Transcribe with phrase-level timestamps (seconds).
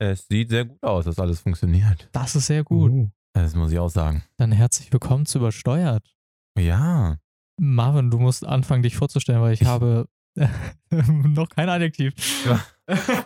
[0.00, 2.08] Es sieht sehr gut aus, dass alles funktioniert.
[2.12, 2.92] Das ist sehr gut.
[2.92, 3.10] Uh.
[3.32, 4.22] Das muss ich auch sagen.
[4.36, 6.14] Dann herzlich willkommen zu Übersteuert.
[6.58, 7.18] Ja.
[7.60, 10.08] Marvin, du musst anfangen, dich vorzustellen, weil ich, Ich- habe
[10.90, 12.14] noch kein Adjektiv.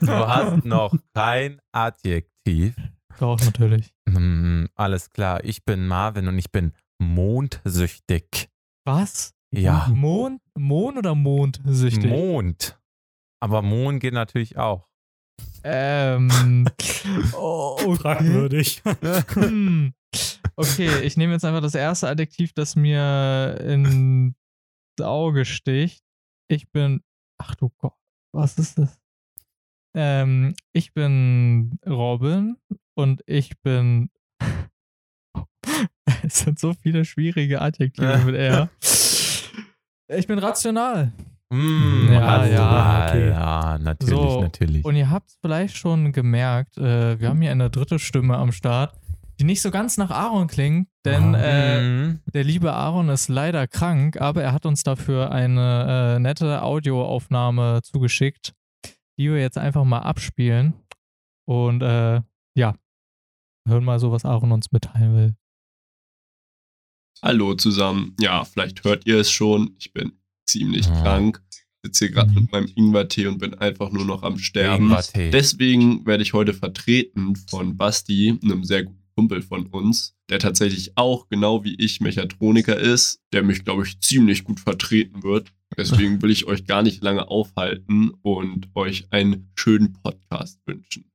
[0.01, 2.75] Du hast noch kein Adjektiv.
[3.19, 3.93] Doch, natürlich.
[4.09, 5.45] Hm, alles klar.
[5.45, 8.49] Ich bin Marvin und ich bin mondsüchtig.
[8.87, 9.35] Was?
[9.55, 9.89] Ja.
[9.95, 12.09] Mond, Mond oder Mondsüchtig?
[12.11, 12.81] Mond.
[13.41, 14.89] Aber Mond geht natürlich auch.
[15.65, 16.69] Ähm.
[17.35, 17.97] oh, okay.
[17.97, 18.83] Fragwürdig.
[19.35, 19.95] Hm.
[20.57, 24.35] Okay, ich nehme jetzt einfach das erste Adjektiv, das mir ins
[25.01, 26.05] Auge sticht.
[26.49, 27.03] Ich bin.
[27.39, 27.97] Ach du Gott,
[28.33, 29.01] was ist das?
[29.95, 32.57] Ähm, ich bin Robin
[32.95, 34.11] und ich bin.
[36.23, 38.69] es sind so viele schwierige Adjektive mit R.
[40.15, 41.11] Ich bin rational.
[41.53, 43.29] Mm, Ja, ja, okay.
[43.29, 44.85] ja, natürlich, So, natürlich.
[44.85, 48.53] Und ihr habt es vielleicht schon gemerkt, äh, wir haben hier eine dritte Stimme am
[48.53, 48.95] Start,
[49.39, 52.21] die nicht so ganz nach Aaron klingt, denn äh, Mhm.
[52.33, 57.81] der liebe Aaron ist leider krank, aber er hat uns dafür eine äh, nette Audioaufnahme
[57.83, 58.55] zugeschickt,
[59.19, 60.75] die wir jetzt einfach mal abspielen.
[61.47, 62.23] Und äh,
[62.57, 62.75] ja,
[63.69, 65.35] hören mal so, was Aaron uns mitteilen will.
[67.23, 68.17] Hallo zusammen.
[68.21, 69.75] Ja, vielleicht hört ihr es schon.
[69.79, 70.13] Ich bin
[70.47, 71.03] ziemlich Ah.
[71.03, 71.43] krank.
[71.85, 72.35] Sitze hier gerade Mhm.
[72.43, 74.95] mit meinem Ingwertee und bin einfach nur noch am Sterben.
[75.33, 80.97] Deswegen werde ich heute vertreten von Basti, einem sehr guten Kumpel von uns, der tatsächlich
[80.97, 85.53] auch genau wie ich Mechatroniker ist, der mich, glaube ich, ziemlich gut vertreten wird.
[85.77, 91.11] Deswegen will ich euch gar nicht lange aufhalten und euch einen schönen Podcast wünschen.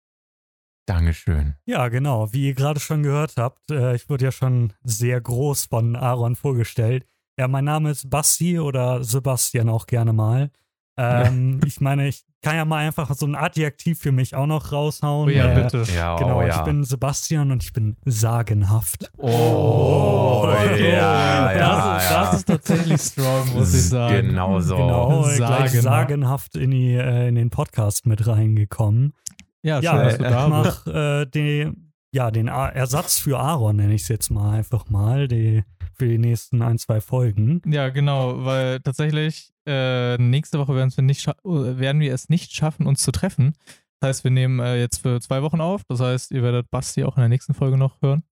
[0.86, 1.56] Dankeschön.
[1.66, 2.32] Ja, genau.
[2.34, 6.36] Wie ihr gerade schon gehört habt, äh, ich wurde ja schon sehr groß von Aaron
[6.36, 7.06] vorgestellt.
[7.40, 10.50] Ja, mein Name ist Basti oder Sebastian auch gerne mal.
[10.98, 14.72] Ähm, ich meine, ich kann ja mal einfach so ein Adjektiv für mich auch noch
[14.72, 15.28] raushauen.
[15.30, 15.84] Oh ja, Äh, bitte.
[15.94, 16.58] Ja, Genau, oh, ja.
[16.58, 19.12] ich bin Sebastian und ich bin sagenhaft.
[19.18, 22.24] Oh, ja, ja, das, ist, ja.
[22.24, 24.28] das ist tatsächlich strong, muss ich sagen.
[24.30, 24.78] Genau so.
[24.78, 25.84] Genau, äh, gleich Sagenhaft.
[25.84, 29.14] sagenhaft in, die, äh, in den Podcast mit reingekommen.
[29.62, 30.86] Ja, schön, Ja, dass du ich da bist.
[30.88, 34.90] mach äh, den, ja, den A Ersatz für Aaron, nenne ich es jetzt mal einfach
[34.90, 35.64] mal, die,
[36.00, 37.62] für die nächsten ein, zwei Folgen.
[37.66, 42.54] Ja, genau, weil tatsächlich äh, nächste Woche werden wir, nicht äh, werden wir es nicht
[42.54, 43.54] schaffen, uns zu treffen.
[44.00, 45.82] Das heißt, wir nehmen äh, jetzt für zwei Wochen auf.
[45.90, 48.24] Das heißt, ihr werdet Basti auch in der nächsten Folge noch hören.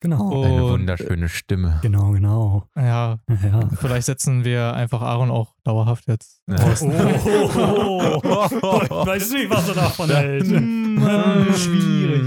[0.00, 0.30] Genau.
[0.32, 0.42] Oh.
[0.44, 1.78] Eine Und- wunderschöne Stimme.
[1.82, 2.68] Genau, genau.
[2.76, 3.68] Ja, Ja.
[3.80, 6.56] vielleicht setzen wir einfach Aaron auch dauerhaft jetzt Ja.
[6.82, 10.46] Oh, oh, oh, oh, ich weiß nicht, was er davon hält.
[10.46, 12.22] Hm, äh, schwierig.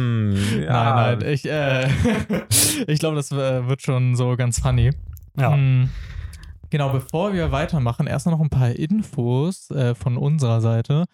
[0.61, 0.71] Ja.
[0.71, 1.89] Nein, nein, ich, äh,
[2.87, 4.91] ich glaube, das äh, wird schon so ganz funny.
[5.37, 5.53] Ja.
[5.53, 5.89] Hm.
[6.69, 11.05] Genau, bevor wir weitermachen, erst noch ein paar Infos äh, von unserer Seite.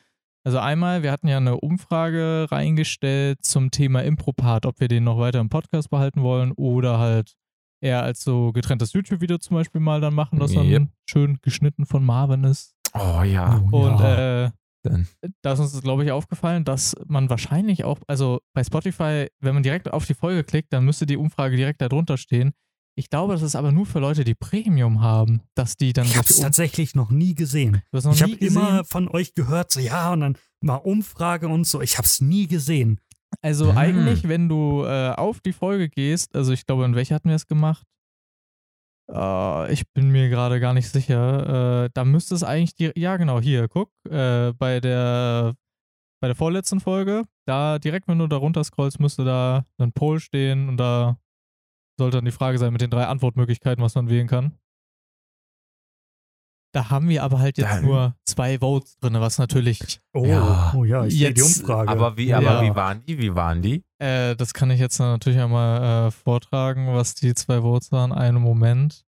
[0.44, 5.18] Also einmal, wir hatten ja eine Umfrage reingestellt zum Thema Impropart, ob wir den noch
[5.18, 7.34] weiter im Podcast behalten wollen oder halt
[7.82, 10.88] eher als so getrenntes YouTube-Video zum Beispiel mal dann machen, das dann Yep.
[11.06, 12.76] schön geschnitten von Marvin ist.
[12.94, 13.62] Oh ja.
[13.72, 14.46] Und ja.
[14.46, 14.52] äh,
[14.84, 15.08] Dann.
[15.42, 19.64] da ist uns, glaube ich, aufgefallen, dass man wahrscheinlich auch, also bei Spotify, wenn man
[19.64, 22.52] direkt auf die Folge klickt, dann müsste die Umfrage direkt darunter stehen.
[22.96, 26.16] Ich glaube, das ist aber nur für Leute, die Premium haben, dass die dann ich
[26.16, 27.82] habe es tatsächlich noch nie gesehen.
[27.92, 31.48] Du hast noch Ich habe immer von euch gehört, so ja, und dann mal Umfrage
[31.48, 31.82] und so.
[31.82, 33.00] Ich habe es nie gesehen.
[33.42, 33.78] Also Ah.
[33.78, 37.36] eigentlich, wenn du äh, auf die Folge gehst, also ich glaube, in welcher hatten wir
[37.36, 37.88] es gemacht?
[39.12, 41.86] Äh, ich bin mir gerade gar nicht sicher.
[41.86, 45.56] Äh, da müsste es eigentlich die, ja genau, hier, guck, äh, bei der
[46.22, 50.22] bei der vorletzten Folge, da direkt, wenn du da runter scrollst, müsste da ein Poll
[50.22, 51.18] stehen und da
[52.00, 54.58] sollte dann die Frage sein mit den drei Antwortmöglichkeiten, was man wählen kann.
[56.74, 60.74] Da haben wir aber halt jetzt Dann- nur zwei Votes drin, was natürlich Oh Ja.
[60.76, 61.90] oh ja, ich sehe die Jetzt- Umfrage.
[61.90, 62.38] Aber wie, Ja.
[62.38, 63.18] aber wie waren die?
[63.20, 63.84] Wie waren die?
[64.04, 68.12] Äh, das kann ich jetzt natürlich einmal äh, vortragen, was die zwei Votes waren.
[68.12, 69.06] Einen Moment.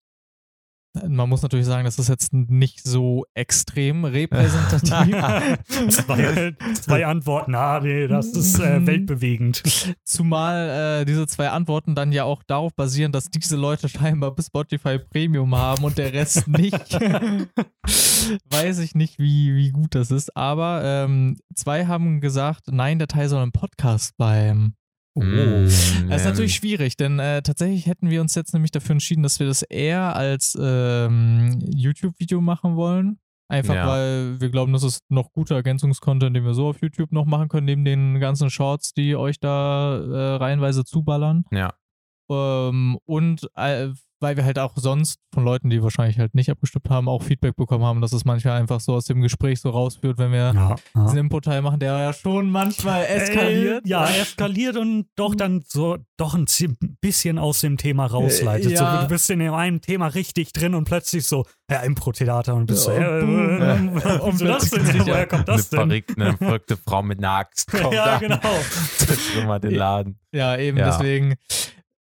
[1.06, 5.14] Man muss natürlich sagen, das ist jetzt nicht so extrem repräsentativ.
[5.90, 8.88] zwei, zwei Antworten, ah, nee, das ist äh, Mhm.
[8.88, 9.62] weltbewegend.
[10.06, 14.46] Zumal äh, diese zwei Antworten dann ja auch darauf basieren, dass diese Leute scheinbar bis
[14.48, 16.94] Spotify Premium haben und der Rest nicht.
[18.50, 20.38] Weiß ich nicht, wie, wie gut das ist.
[20.38, 24.76] Aber ähm, zwei haben gesagt, nein, der Teil soll im Podcast bleiben.
[25.24, 28.94] Mm, Das ist ähm, natürlich schwierig, denn äh, tatsächlich hätten wir uns jetzt nämlich dafür
[28.94, 33.20] entschieden, dass wir das eher als ähm, YouTube-Video machen wollen.
[33.48, 33.88] Einfach Ja.
[33.88, 37.48] weil wir glauben, das ist noch guter Ergänzungskontent, den wir so auf YouTube noch machen
[37.48, 41.46] können, neben den ganzen Shorts, die euch da äh, reihenweise zuballern.
[41.52, 41.74] Ja.
[42.30, 43.90] Ähm, und äh,
[44.20, 47.56] weil wir halt auch sonst von Leuten, die wahrscheinlich halt nicht abgestimmt haben, auch Feedback
[47.56, 50.76] bekommen haben, dass es manchmal einfach so aus dem Gespräch so rausführt, wenn wir Ja,
[50.96, 51.04] ja.
[51.06, 53.86] diesen Input-Teil machen, der ja schon manchmal eskaliert.
[53.86, 56.46] Äh, ja, eskaliert und doch dann so doch ein
[57.02, 58.72] bisschen aus dem Thema rausleitet.
[58.72, 58.96] Äh, ja.
[58.96, 62.84] So, du bist in einem Thema richtig drin und plötzlich so, ja, Impro-Theater und bist
[62.84, 63.60] so, Ja, äh, boom.
[63.60, 64.98] äh, Und wieso das plötzlich denn?
[65.02, 65.80] ja Woher kommt eine das denn?
[65.80, 68.40] verrückte, eine verrückte Frau mit einer Axt kommt Ja, genau.
[68.98, 70.20] Zertrümmert den Laden.
[70.32, 70.86] Ja, eben, Ja.
[70.92, 71.36] deswegen.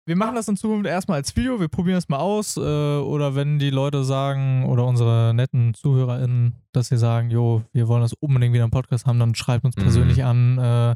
[0.07, 2.57] Wir machen das in Zukunft erstmal als Video, wir probieren es mal aus.
[2.57, 7.87] Äh, oder wenn die Leute sagen, oder unsere netten ZuhörerInnen, dass sie sagen, jo, wir
[7.87, 9.81] wollen das unbedingt wieder im Podcast haben, dann schreibt uns Mhm.
[9.81, 10.93] persönlich an, äh,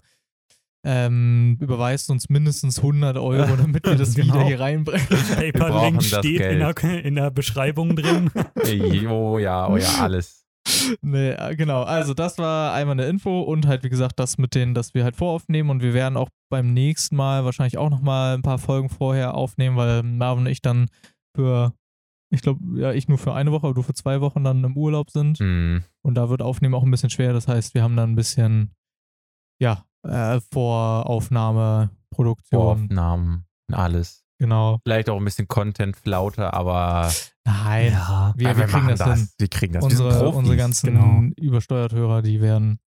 [0.85, 4.35] ähm, überweist uns mindestens 100 Euro, damit wir das Genau.
[4.35, 5.07] wieder hier reinbringen.
[5.07, 8.29] PayPal-Link brauchen das steht in der, in der Beschreibung drin.
[8.63, 10.45] Ey, Oh ja, oh ja, alles.
[11.01, 11.83] Nee, äh, genau.
[11.83, 15.03] Also das war einmal eine Info und halt, wie gesagt, das mit denen, dass wir
[15.03, 18.89] halt voraufnehmen und wir werden auch beim nächsten Mal wahrscheinlich auch nochmal ein paar Folgen
[18.89, 20.87] vorher aufnehmen, weil Marvin und ich dann
[21.35, 21.73] für,
[22.33, 24.75] ich glaube, ja, ich nur für eine Woche, aber du für zwei Wochen dann im
[24.77, 25.83] Urlaub sind Hm.
[26.03, 27.33] und da wird Aufnehmen auch ein bisschen schwer.
[27.33, 28.71] Das heißt, wir haben dann ein bisschen,
[29.61, 34.25] ja, äh, Voraufnahme, Produktion, Voraufnahmen, alles.
[34.39, 34.79] Genau.
[34.83, 37.11] Vielleicht auch ein bisschen Content-Flaute, aber
[37.45, 38.33] Nein, Ja.
[38.35, 39.29] wir, aber wir kriegen das hin.
[39.37, 39.83] Wir kriegen das.
[39.83, 40.37] Unsere, Profis.
[40.37, 41.23] unsere ganzen genau.
[41.37, 42.79] übersteuert Hörer, die werden,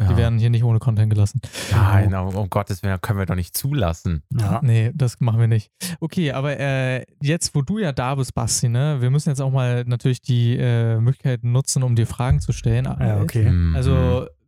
[0.00, 0.08] ja.
[0.08, 1.40] die werden hier nicht ohne Content gelassen.
[1.70, 4.22] Nein, um, um Gottes Willen, können wir doch nicht zulassen.
[4.38, 4.60] Ja.
[4.62, 5.70] Nee, das machen wir nicht.
[6.00, 9.52] Okay, aber äh, jetzt, wo du ja da bist, Basti, ne, wir müssen jetzt auch
[9.52, 12.84] mal natürlich die äh, Möglichkeit nutzen, um dir Fragen zu stellen.
[12.86, 13.50] Ja, okay.
[13.50, 13.76] Mhm.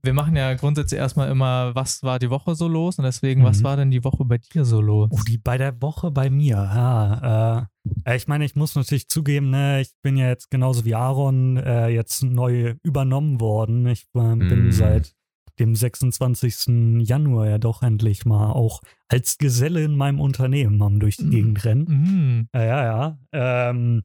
[0.02, 2.98] Wir machen ja grundsätzlich erstmal immer, was war die Woche so los?
[2.98, 3.64] Und deswegen, was Mhm.
[3.64, 5.08] war denn die Woche bei dir so los?
[5.12, 6.56] Oh, die bei der Woche bei mir.
[6.56, 7.68] Ja,
[8.06, 11.56] äh, ich meine, ich muss natürlich zugeben, ne, ich bin ja jetzt genauso wie Aaron
[11.58, 13.86] äh, jetzt neu übernommen worden.
[13.86, 14.72] Ich äh, bin Mhm.
[14.72, 15.12] seit
[15.58, 17.00] dem 26.
[17.06, 21.30] Januar ja doch endlich mal auch als Geselle in meinem Unternehmen am durch die Mhm.
[21.30, 21.84] Gegend rennen.
[21.88, 22.48] Mhm.
[22.54, 23.68] Ja, ja, ja.
[23.70, 24.02] Ähm,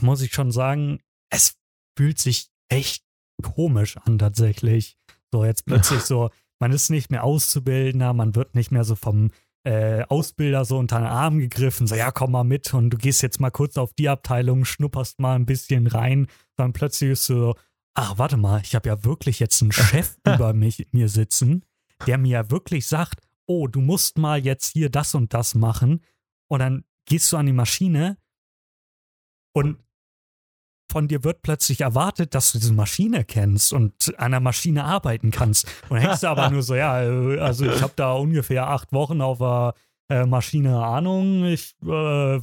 [0.00, 1.56] muss ich schon sagen, es
[1.98, 3.02] fühlt sich echt
[3.42, 4.96] komisch an tatsächlich.
[5.32, 6.30] So jetzt plötzlich so,
[6.60, 9.30] man ist nicht mehr Auszubildender, man wird nicht mehr so vom
[9.64, 13.22] äh, Ausbilder so unter den Arm gegriffen, so ja, komm mal mit und du gehst
[13.22, 17.54] jetzt mal kurz auf die Abteilung, schnupperst mal ein bisschen rein, dann plötzlich ist so,
[17.94, 21.64] ach, warte mal, ich habe ja wirklich jetzt einen Chef über mich, mir sitzen,
[22.06, 26.04] der mir ja wirklich sagt, oh, du musst mal jetzt hier das und das machen.
[26.48, 28.16] Und dann gehst du an die Maschine
[29.52, 29.78] und
[30.90, 35.30] von dir wird plötzlich erwartet, dass du diese Maschine kennst und an der Maschine arbeiten
[35.30, 35.66] kannst.
[35.88, 39.20] Und hängst du aber nur so, ja, äh, also ich habe da ungefähr acht Wochen
[39.20, 39.74] auf der
[40.10, 41.44] äh, Maschine Ahnung.
[41.44, 42.40] Ich, äh, äh,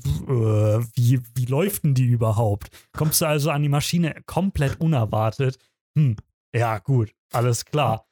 [0.96, 2.70] wie, wie läuft denn die überhaupt?
[2.94, 5.58] Kommst du also an die Maschine komplett unerwartet?
[5.98, 6.16] Hm,
[6.56, 8.06] ja, gut, alles klar.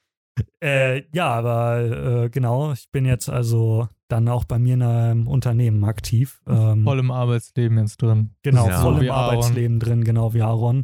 [0.62, 5.84] Äh, ja, aber genau, ich bin jetzt also dann auch bei mir in einem Unternehmen
[5.84, 6.42] aktiv.
[6.48, 8.32] Ähm, Voll im Arbeitsleben jetzt drin.
[8.44, 8.82] Genau, Ja.
[8.82, 9.24] voll im Aaron.
[9.38, 10.84] Arbeitsleben drin, genau wie Aaron.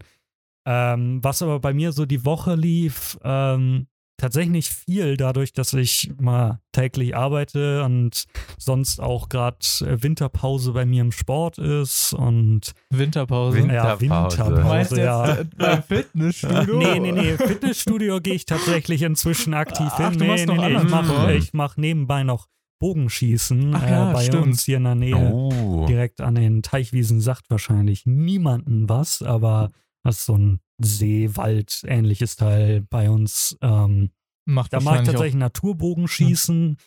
[0.66, 3.88] Ähm, was aber bei mir so die Woche lief, ähm,
[4.18, 8.26] tatsächlich viel, dadurch, dass ich mal täglich arbeite und
[8.60, 13.58] sonst auch gerade Winterpause bei mir im Sport ist und Winterpause.
[13.58, 14.62] Winter- ja, Winterpause.
[14.64, 15.38] Meinst du jetzt ja.
[15.38, 16.78] äh, beim Fitnessstudio?
[16.78, 20.20] Nee, nee, nee, Fitnessstudio gehe ich tatsächlich inzwischen aktiv Ach, hin.
[20.20, 22.48] du Nee, machst nee, noch nee, ich mache mach nebenbei noch
[22.82, 24.44] Bogenschießen Ach ja, äh, bei stimmt.
[24.48, 25.16] uns hier in der Nähe.
[25.16, 25.86] Oh.
[25.88, 29.70] direkt an den Teichwiesen sagt wahrscheinlich niemanden was, aber
[30.04, 33.56] das ist so ein See-Wald-ähnliches Teil bei uns.
[33.62, 34.10] Ähm,
[34.46, 36.78] Macht da mache ich wahrscheinlich tatsächlich Naturbogenschießen.
[36.78, 36.84] auch.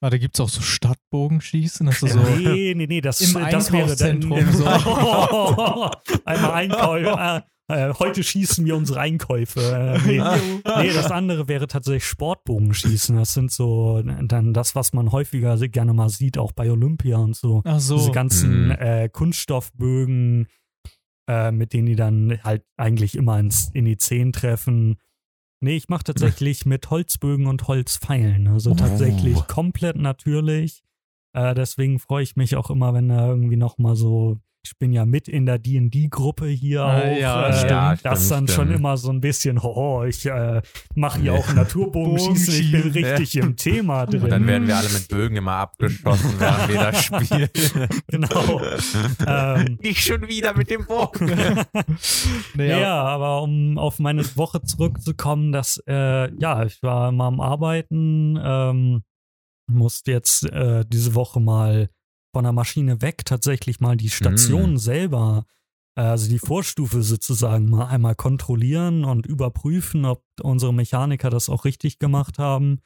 [0.00, 1.86] Ah, da gibt es auch so Stadtbogenschießen.
[1.86, 2.06] Das so.
[2.36, 4.20] Nee, nee, nee, das, Im das wäre dann.
[4.20, 4.64] So.
[6.24, 7.44] Einmal Einkäufe.
[7.68, 9.60] Äh, heute schießen wir unsere Einkäufe.
[9.60, 10.20] Äh, nee,
[10.82, 13.16] nee, das andere wäre tatsächlich Sportbogenschießen.
[13.16, 17.34] Das sind so dann das, was man häufiger gerne mal sieht, auch bei Olympia und
[17.34, 17.62] so.
[17.64, 17.96] Ach so.
[17.96, 18.70] diese ganzen Mhm.
[18.72, 20.46] äh, Kunststoffbögen,
[21.28, 24.98] äh, mit denen die dann halt eigentlich immer ins, in die Zehen treffen.
[25.60, 28.46] Nee, ich mache tatsächlich mit Holzbögen und Holzpfeilen.
[28.46, 28.74] Also Oh.
[28.74, 30.82] tatsächlich komplett natürlich.
[31.32, 34.92] Äh, deswegen freue ich mich auch immer, wenn da irgendwie noch mal so ich bin
[34.92, 37.16] ja mit in der D&D-Gruppe hier Ah, auch.
[37.18, 37.70] ja, äh, stimmt.
[37.70, 38.78] Ja, das stimmt, dann schon stimmt.
[38.78, 40.60] immer so ein bisschen, oh, ich äh,
[40.94, 44.22] mache hier auch Naturbogenschießen, ich bin richtig im Thema drin.
[44.24, 47.48] Und dann werden wir alle mit Bögen immer abgeschossen, während wir das spielen.
[48.08, 48.60] genau.
[49.26, 51.30] ähm, Nicht schon wieder mit dem Bogen.
[52.54, 57.40] Nee, ja, aber um auf meine Woche zurückzukommen, dass, äh, ja, ich war mal am
[57.40, 59.02] Arbeiten, ähm,
[59.70, 61.88] musste jetzt äh, diese Woche mal
[62.36, 64.76] von der Maschine weg tatsächlich mal die Station Mm.
[64.76, 65.46] selber,
[65.96, 71.64] äh, also die Vorstufe sozusagen mal einmal kontrollieren und überprüfen, ob unsere Mechaniker das auch
[71.64, 72.80] richtig gemacht haben.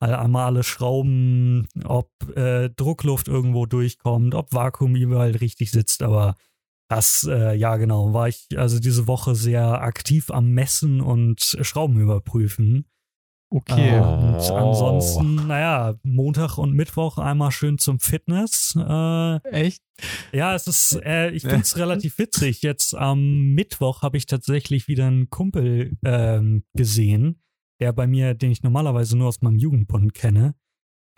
[0.00, 6.34] Also einmal alle Schrauben, ob äh, Druckluft irgendwo durchkommt, ob Vakuum überall richtig sitzt, aber
[6.88, 12.00] das, äh, ja genau, war ich also diese Woche sehr aktiv am Messen und Schrauben
[12.00, 12.86] überprüfen.
[13.56, 13.98] Okay.
[13.98, 14.54] Und Oh.
[14.54, 18.76] ansonsten, naja, Montag und Mittwoch einmal schön zum Fitness.
[18.76, 19.82] Äh, Echt?
[20.32, 22.60] ja, es ist, äh, ich finde es relativ witzig.
[22.60, 27.40] Jetzt am Mittwoch habe ich tatsächlich wieder einen Kumpel ähm, gesehen,
[27.80, 30.54] der bei mir, den ich normalerweise nur aus meinem Jugendbund kenne.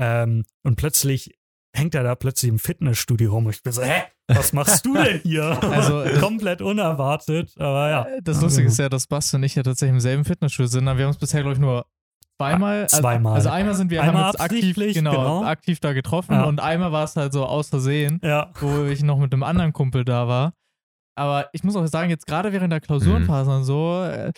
[0.01, 1.35] Ähm, und plötzlich
[1.75, 3.47] hängt er da plötzlich im Fitnessstudio rum.
[3.47, 4.03] Und ich bin so, hä?
[4.29, 5.59] Was machst du denn hier?
[5.63, 8.07] Also, komplett unerwartet, aber ja.
[8.23, 10.87] Das Lustige ist ja, dass Basti und ich ja tatsächlich im selben Fitnessstudio sind.
[10.87, 11.85] aber Wir haben uns bisher, glaube ich, nur
[12.39, 12.83] zweimal.
[12.85, 13.35] also- Zweimal.
[13.35, 15.45] Also einmal sind wir Einmal haben aktiv, genau, genau.
[15.45, 16.45] aktiv da getroffen Ja.
[16.45, 18.51] und einmal war es halt so aus Versehen, Ja.
[18.61, 20.53] wo ich noch mit einem anderen Kumpel da war.
[21.17, 24.31] Aber ich muss auch sagen, jetzt gerade während der Klausurenphase und so, äh,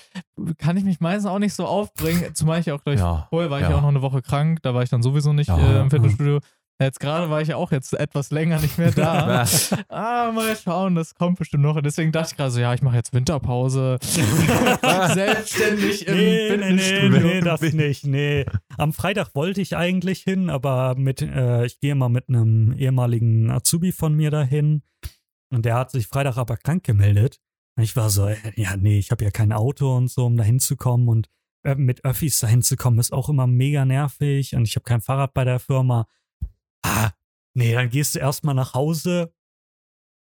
[0.56, 2.34] kann ich mich meistens auch nicht so aufbringen.
[2.34, 3.26] Zumal ich auch gleich, Ja.
[3.28, 3.76] vorher war ich ja.
[3.76, 6.38] auch noch eine Woche krank, da war ich dann sowieso nicht äh, im Fitnessstudio.
[6.80, 9.44] Jetzt gerade war ich ja auch jetzt etwas länger nicht mehr da.
[9.88, 11.76] Ah, mal schauen, das kommt bestimmt noch.
[11.76, 13.98] Und deswegen dachte ich gerade so, ja, ich mache jetzt Winterpause.
[15.12, 17.20] Selbstständig im Nee, nee, nee, Fitnessstudio.
[17.20, 18.06] nee, das nicht.
[18.06, 18.46] Nee.
[18.78, 23.50] Am Freitag wollte ich eigentlich hin, aber mit, äh, ich gehe mal mit einem ehemaligen
[23.50, 24.82] Azubi von mir dahin.
[25.52, 27.38] Und der hat sich Freitag aber krank gemeldet.
[27.76, 30.36] Und ich war so, äh, ja, nee, ich habe ja kein Auto und so, um
[30.36, 31.08] da hinzukommen.
[31.08, 31.28] Und
[31.64, 34.54] äh, mit Öffis da hinzukommen ist auch immer mega nervig.
[34.54, 36.06] Und ich habe kein Fahrrad bei der Firma.
[36.82, 37.10] Ah,
[37.54, 39.32] nee, dann gehst du erstmal nach Hause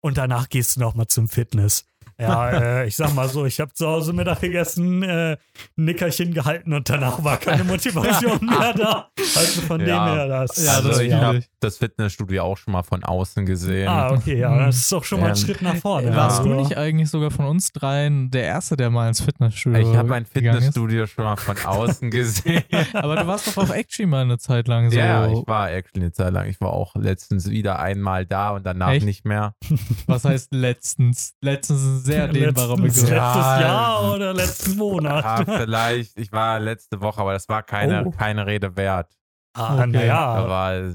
[0.04, 1.86] und danach gehst du nochmal zum Fitness.
[2.20, 5.34] Ja, äh, ich sag mal so, ich habe zu Hause Mittag gegessen, äh,
[5.78, 9.10] ein Nickerchen gehalten und danach war keine Motivation mehr da.
[9.36, 9.86] Also von Ja.
[10.10, 10.64] dem her, das.
[10.64, 11.50] Ja, also das ich fühl habe ich.
[11.64, 13.88] Das Fitnessstudio auch schon mal von außen gesehen.
[13.88, 16.08] Ah, okay, ja, das ist doch schon mal ein Ähm, Schritt nach vorne.
[16.10, 16.16] ja.
[16.16, 19.80] Warst du Also, nicht eigentlich sogar von uns dreien der Erste, der mal ins Fitnessstudio
[19.92, 20.26] Ich habe mein?
[20.26, 22.64] Fitnessstudio schon mal von außen gesehen.
[22.94, 24.98] Aber du warst doch auf Actually mal eine Zeit lang so.
[24.98, 26.48] Ja, ich war actually eine Zeit lang.
[26.48, 29.06] Ich war auch letztens wieder einmal da und danach Echt?
[29.06, 29.56] nicht mehr.
[30.08, 31.34] Was heißt letztens?
[31.42, 33.10] Letztens ist ein sehr dehnbarer Begriff.
[33.10, 33.34] Ja.
[33.36, 35.24] letztes Jahr oder letzten Monat.
[35.26, 38.12] Ah, vielleicht, ich war letzte Woche, aber das war keine, Oh.
[38.12, 39.08] keine Rede wert.
[39.54, 39.88] Ah, Okay.
[39.88, 40.20] naja.
[40.20, 40.94] Aber äh,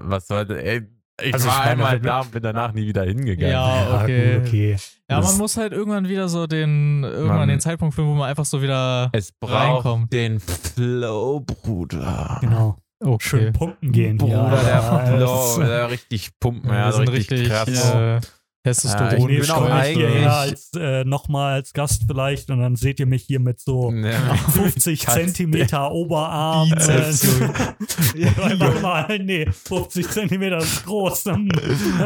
[0.00, 0.82] was sollte, ey,
[1.22, 3.50] ich Also ich war meine, einmal da und bin danach nie wieder hingegangen.
[3.50, 4.38] Ja, okay.
[4.38, 4.76] gut, okay.
[5.10, 8.28] Ja, man muss halt irgendwann wieder so den, irgendwann Man- den Zeitpunkt finden, wo man
[8.28, 9.08] einfach so wieder.
[9.12, 10.08] Es braucht Reinkommen.
[10.10, 12.38] den Flow, Bruder.
[12.42, 12.76] Genau.
[13.02, 13.28] Okay.
[13.28, 14.16] Schön pumpen gehen.
[14.18, 18.26] Bruder, ja, der Flow, der richtig pumpen, Ja, ja, wir so sind richtig, richtig, krass.
[18.66, 22.74] Testosteron ich bin Ich auch eigentlich- hierher als, äh, nochmal als Gast vielleicht und dann
[22.74, 24.10] seht ihr mich hier mit so Ja.
[24.52, 26.72] 50 Kannst- Zentimeter Oberarm.
[26.72, 27.12] Äh,
[28.16, 31.24] ja, mal, nee, 50 Zentimeter ist groß.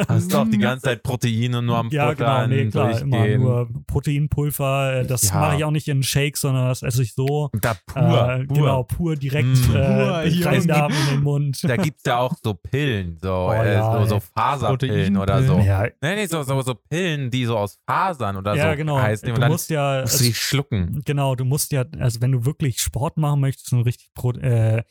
[0.08, 3.68] Hast du auch die ganze Zeit Proteine nur am ja, genau, nee, klar, immer nur
[3.86, 5.00] Proteinpulver.
[5.00, 5.40] äh, Das Ja.
[5.40, 7.48] mache ich auch nicht in Shakes, sondern das esse ich so.
[7.60, 8.56] Da pur, äh, pur.
[8.56, 9.74] Genau, pur direkt Mm.
[9.74, 11.58] äh, reingaben in den Mund.
[11.64, 14.20] Da gibt's ja auch so Pillen, so, Oh äh, ja, so, so.
[14.34, 15.58] Faserpillen oder so.
[15.58, 18.99] Ja, Nee, nee, so, so, so Pillen, die so aus Fasern oder ja so genau.
[18.99, 19.26] heißen.
[19.26, 21.00] Du Und dann musst ja, musst du die schlucken.
[21.04, 24.83] Genau, du musst ja, also wenn du wirklich Sport machen möchtest und richtig Pro, äh,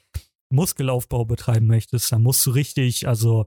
[0.52, 3.46] Muskelaufbau betreiben möchtest, dann musst du richtig, also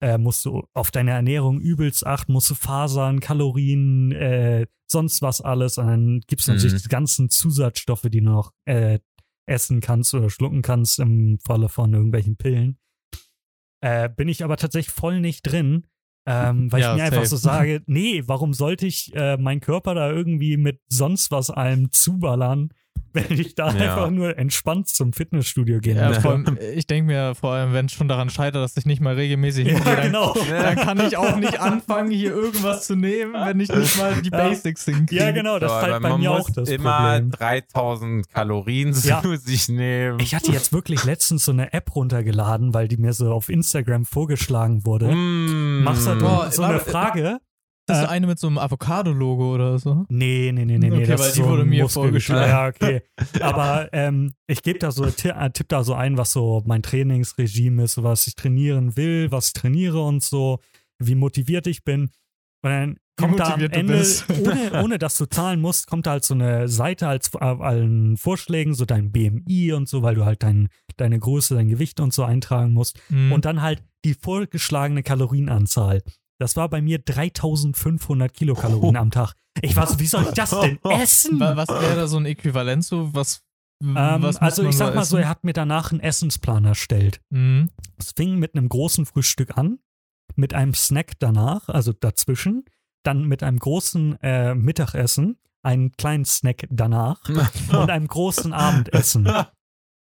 [0.00, 5.40] äh, musst du auf deine Ernährung übelst achten, musst du Fasern, Kalorien, äh, sonst was
[5.40, 5.78] alles.
[5.78, 6.82] Und dann gibt's natürlich Mhm.
[6.84, 8.98] die ganzen Zusatzstoffe, die du noch äh,
[9.46, 12.78] essen kannst oder schlucken kannst im Falle von irgendwelchen Pillen.
[13.82, 15.86] Äh, bin ich aber tatsächlich voll nicht drin.
[16.26, 17.28] Ähm, weil Ja, ich mir einfach safe.
[17.28, 21.90] so sage, nee, warum sollte ich äh, meinen Körper da irgendwie mit sonst was allem
[21.92, 22.70] zuballern,
[23.14, 23.94] wenn ich da Ja.
[23.94, 27.92] einfach nur entspannt zum Fitnessstudio gehen Ja, allem, ich denke mir vor allem, wenn es
[27.92, 30.34] schon daran scheitert, dass ich nicht mal regelmäßig hingehe, Ja, dann, genau.
[30.50, 34.30] dann kann ich auch nicht anfangen, hier irgendwas zu nehmen, wenn ich nicht mal die.
[34.30, 35.22] Basics hinkriege.
[35.22, 37.30] Ja, genau, das So, ist halt aber bei man mir auch das immer Problem.
[37.30, 39.22] 3000 Kalorien Ja.
[39.22, 40.18] zu sich nehmen.
[40.20, 44.04] Ich hatte jetzt wirklich letztens so eine App runtergeladen, weil die mir so auf Instagram
[44.04, 45.14] vorgeschlagen wurde.
[45.14, 45.84] Mm.
[45.84, 47.38] Machst du Boah, so eine Frage?
[47.86, 50.06] Das ist Äh, eine mit so einem Avocado-Logo oder so.
[50.08, 50.96] Nee, nee, nee, nee, nee.
[50.96, 52.50] Okay, das weil ist die so wurde mir vorgeschlagen.
[52.50, 53.02] Ja, okay.
[53.40, 57.84] Aber ähm, ich gebe da so, äh, tipp da so ein, was so mein Trainingsregime
[57.84, 60.60] ist, was ich trainieren will, was ich trainiere und so,
[60.98, 62.10] wie motiviert ich bin.
[62.62, 64.02] Und dann kommt da am Ende,
[64.40, 68.16] ohne, ohne dass du zahlen musst, kommt da halt so eine Seite als äh, allen
[68.16, 72.14] Vorschlägen, so dein BMI und so, weil du halt dein, deine Größe, dein Gewicht und
[72.14, 72.98] so eintragen musst.
[73.10, 73.32] Mhm.
[73.32, 76.02] Und dann halt die vorgeschlagene Kalorienanzahl.
[76.38, 79.34] Das war bei mir 3500 Kilokalorien am Tag.
[79.62, 81.38] Ich war so, wie soll ich das denn essen?
[81.40, 83.14] Wa- was wäre da so ein Äquivalent so?
[83.14, 83.42] Was,
[83.82, 85.24] Ähm, was also ich sag mal so, essen?
[85.24, 87.20] er hat mir danach einen Essensplan erstellt.
[87.30, 87.70] Mhm.
[87.98, 89.78] Es fing mit einem großen Frühstück an,
[90.34, 92.64] mit einem Snack danach, also dazwischen,
[93.04, 97.20] dann mit einem großen äh, Mittagessen, einen kleinen Snack danach
[97.70, 99.28] und einem großen Abendessen.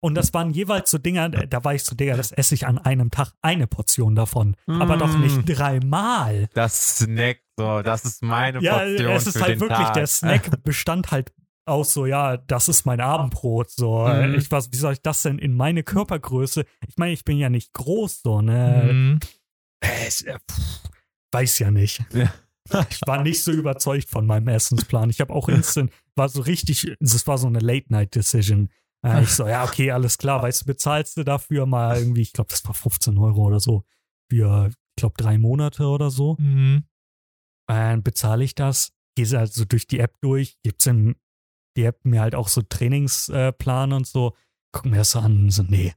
[0.01, 2.79] Und das waren jeweils so Dinger, da war ich so, Digga, das esse ich an
[2.79, 4.57] einem Tag eine Portion davon.
[4.67, 5.45] Aber doch nicht Mm.
[5.47, 6.49] dreimal.
[6.55, 9.95] Das Snack, so, das ist meine Ja, Portion es ist halt wirklich, Tag.
[9.95, 11.33] der Snack bestand halt
[11.69, 14.07] aus so, ja, das ist mein Abendbrot, so.
[14.07, 14.35] Mhm.
[14.35, 16.65] Ich weiß, wie soll ich das denn in meine Körpergröße?
[16.87, 18.91] Ich meine, ich bin ja nicht groß, so, ne?
[18.93, 19.19] Mhm.
[19.83, 20.83] Äh, es, äh, pff,
[21.33, 22.05] weiß ja nicht.
[22.13, 22.33] Ja.
[22.91, 25.09] Ich war nicht so überzeugt von meinem Essensplan.
[25.09, 28.71] Ich habe auch instant, war so richtig, das war so eine Late-Night-Decision.
[29.05, 32.33] Äh, ich so, ja, okay, alles klar, weißt du, bezahlst du dafür mal irgendwie, ich
[32.33, 33.85] glaube, das war 15 Euro oder so,
[34.31, 36.37] für, ich glaube, drei Monate oder so.
[36.39, 36.85] Mhm.
[37.69, 41.17] Dann bezahle ich das, gehe also durch die App durch, gibt's in
[41.77, 44.35] die App mir halt auch so Trainingsplan und so,
[44.73, 45.93] guck mir das so an so, nee.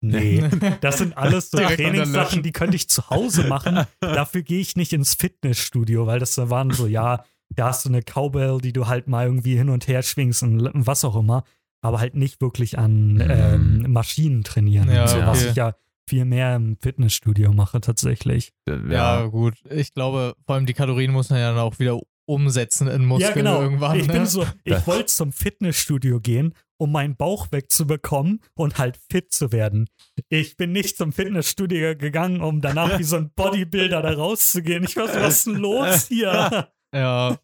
[0.00, 0.48] Nee,
[0.80, 3.84] das sind alles so Trainingssachen, die könnte ich zu Hause machen.
[4.00, 7.88] Dafür gehe ich nicht ins Fitnessstudio, weil das da waren so, ja, da hast du
[7.88, 11.42] eine Cowbell, die du halt mal irgendwie hin und her schwingst und was auch immer,
[11.80, 13.20] aber halt nicht wirklich an Mhm.
[13.28, 15.50] ähm, Maschinen trainieren, Ja, so, was okay.
[15.50, 15.74] ich ja
[16.08, 18.52] viel mehr im Fitnessstudio mache tatsächlich.
[18.66, 19.54] Ja, gut.
[19.70, 23.28] Ich glaube, vor allem die Kalorien muss man ja dann auch wieder umsetzen in Muskeln
[23.30, 23.62] ja, genau.
[23.62, 23.98] irgendwann.
[23.98, 24.12] ich ne?
[24.12, 29.50] bin so, ich wollte zum Fitnessstudio gehen, um meinen Bauch wegzubekommen und halt fit zu
[29.52, 29.86] werden.
[30.28, 34.84] Ich bin nicht zum Fitnessstudio gegangen, um danach wie so ein Bodybuilder da rauszugehen.
[34.84, 36.68] Ich weiß, was ist denn los hier?
[36.94, 37.36] Ja.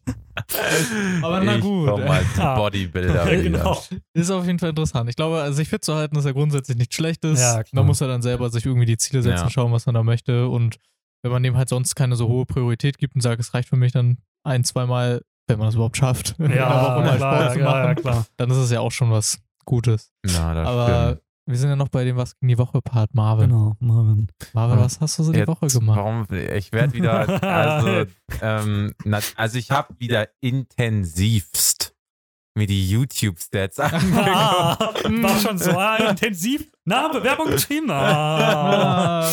[1.21, 1.89] Aber na ich gut.
[1.89, 2.55] Komm mal Ja.
[2.55, 3.43] Bodybuilder Ja, wieder.
[3.43, 3.83] genau.
[4.13, 5.09] Ist auf jeden Fall interessant.
[5.09, 7.39] Ich glaube, sich fit zu halten, ist ja grundsätzlich nichts Schlechtes.
[7.39, 7.63] Ja.
[7.71, 9.49] Man muss ja dann selber sich irgendwie die Ziele setzen, Ja.
[9.49, 10.47] schauen, was man da möchte.
[10.49, 10.77] Und
[11.23, 13.77] wenn man dem halt sonst keine so hohe Priorität gibt und sagt, es reicht für
[13.77, 17.35] mich dann ein, zweimal, wenn man das überhaupt schafft, in der Ja, Woche mal klar,
[17.41, 18.25] Sport zu ja, machen, ja, klar.
[18.37, 20.11] dann ist es ja auch schon was Gutes.
[20.25, 21.21] Ja, das Aber stimmt.
[21.47, 23.49] Wir sind ja noch bei dem Was gegen die Woche Part, Marvin.
[23.49, 24.27] Genau, Marvin.
[24.53, 25.97] Marvin, was hast du so die Jetzt, Woche gemacht?
[25.97, 26.27] Warum?
[26.31, 28.11] Ich werde wieder, also,
[28.41, 31.95] ähm, na, also ich habe wieder intensivst
[32.55, 34.27] mir die YouTube-Stats angeguckt.
[34.27, 36.71] Ah, war schon so ah, intensiv.
[36.87, 37.89] Na, Bewerbung geschrieben.
[37.89, 39.27] Ah.
[39.27, 39.31] Ah.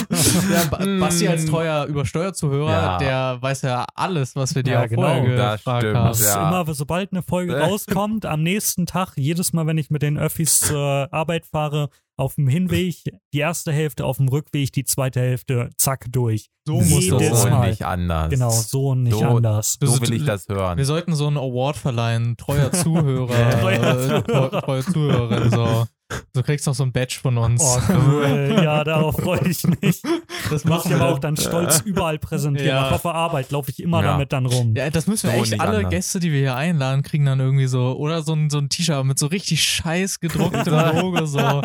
[1.01, 2.99] Basti als treuer Übersteuerzuhörer, Ja.
[2.99, 6.19] der weiß ja alles, was wir dir Ja, auch genau, das gefragt stimmt, haben.
[6.25, 6.49] Ja.
[6.63, 10.61] immer, sobald eine Folge rauskommt, am nächsten Tag, jedes Mal, wenn ich mit den Öffis
[10.61, 12.97] zur Arbeit fahre, auf dem Hinweg
[13.35, 16.49] die erste Hälfte, auf dem Rückweg die zweite Hälfte, zack, durch.
[16.67, 17.69] So muss so das Mal.
[17.71, 18.31] nicht anders.
[18.31, 19.77] Genau, so und nicht So- anders.
[19.83, 20.79] So will ich das hören.
[20.79, 24.23] Wir sollten so einen Award verleihen, treuer Zuhörer, Treuer äh, Zuhörer.
[24.51, 25.87] treu- treue Zuhörerin, so.
[26.33, 27.63] Du kriegst noch so ein Badge von uns.
[27.63, 28.57] Oh, cool.
[28.63, 30.03] Ja, darauf freue ich mich.
[30.51, 31.37] das Muss ich aber auch dann.
[31.37, 32.69] stolz überall präsentieren.
[32.69, 32.89] Ja.
[32.89, 34.13] Auch auf der Arbeit laufe ich immer Ja.
[34.13, 34.75] damit dann rum.
[34.77, 35.91] Ja, das müssen wir So echt alle anders.
[35.91, 39.05] Gäste, die wir hier einladen, kriegen dann irgendwie so, oder so ein, so ein T-Shirt
[39.05, 41.63] mit so richtig scheiß gedrucktem Logo, so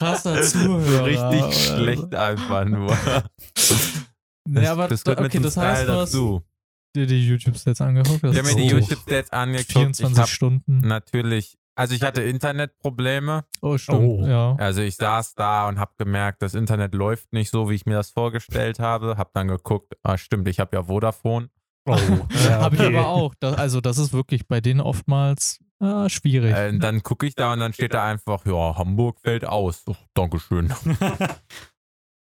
[0.00, 1.04] krasser so Zuhörer.
[1.06, 2.96] richtig oder- schlecht einfach nur.
[4.44, 6.42] Nee, aber das gehört okay, mit das heißt, du hast dazu.
[6.96, 8.24] dir die YouTube-Stats angeguckt.
[8.24, 9.68] Das Ich habe mir die so YouTube-Stats angeguckt.
[9.68, 10.80] Ich 24 habe Stunden.
[10.80, 13.44] natürlich, also ich hatte Internetprobleme.
[13.60, 14.22] Oh, stimmt.
[14.22, 14.26] Oh.
[14.26, 14.54] Ja.
[14.56, 17.94] Also ich saß da und habe gemerkt, das Internet läuft nicht so, wie ich mir
[17.94, 19.16] das vorgestellt habe.
[19.16, 21.48] Habe dann geguckt, ah stimmt, ich habe ja Vodafone.
[21.86, 21.96] Oh,
[22.44, 23.34] ja, Habe ich aber auch.
[23.40, 26.54] Das, also, das ist wirklich bei denen oftmals äh, schwierig.
[26.54, 29.82] Äh, dann gucke ich da und dann steht da einfach, ja, Hamburg fällt aus.
[29.86, 30.72] Oh, Dankeschön.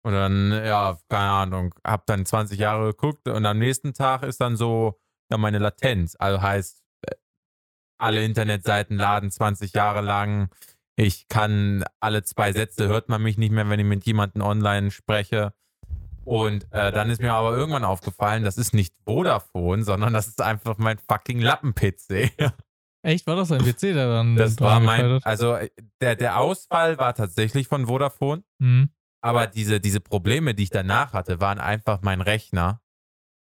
[0.04, 4.40] Und dann, ja, keine Ahnung, hab dann 20 Jahre geguckt und am nächsten Tag ist
[4.40, 4.98] dann so,
[5.30, 6.16] ja, meine Latenz.
[6.18, 6.77] Also heißt,
[7.98, 10.50] alle Internetseiten laden 20 Jahre lang.
[10.96, 14.90] Ich kann alle zwei Sätze, hört man mich nicht mehr, wenn ich mit jemandem online
[14.90, 15.52] spreche.
[16.24, 20.42] Und äh, dann ist mir aber irgendwann aufgefallen, das ist nicht Vodafone, sondern das ist
[20.42, 22.32] einfach mein fucking Lappen-PC.
[23.02, 25.70] Echt, war das ein PC, der dann Das war mein, also äh,
[26.02, 28.90] der, der Ausfall war tatsächlich von Vodafone, Mhm.
[29.22, 32.82] aber diese, diese Probleme, die ich danach hatte, waren einfach mein Rechner.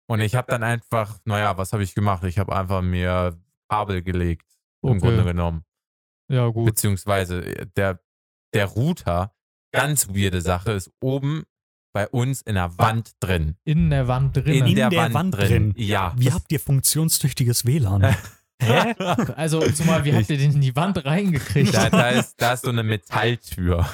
[0.07, 2.23] Und ich habe dann einfach, naja, was habe ich gemacht?
[2.25, 3.37] Ich habe einfach mir
[3.69, 4.47] Kabel gelegt,
[4.83, 4.99] im Okay.
[5.01, 5.65] Grunde genommen.
[6.31, 6.67] Ja, gut.
[6.67, 8.01] Beziehungsweise äh, der,
[8.55, 9.35] der Router,
[9.73, 11.45] ganz weirde Sache, ist oben
[11.95, 13.57] bei uns in der Wand drin.
[13.65, 14.67] In der Wand drin.
[14.67, 15.49] In der, der Wand, Wand drin.
[15.49, 15.75] drin.
[15.77, 16.15] Ja.
[16.17, 18.03] Wie habt ihr funktionstüchtiges WLAN?
[18.63, 18.95] Hä?
[19.37, 21.73] Also, zumal, wie habt ihr den in die Wand reingekriegt?
[21.75, 23.87] Da, da, ist, da ist so eine Metalltür.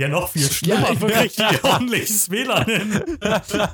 [0.00, 0.90] Ja, noch viel schlimmer.
[0.92, 3.02] Ja, wirklich ordentliches WLAN hin.
[3.22, 3.70] Ja,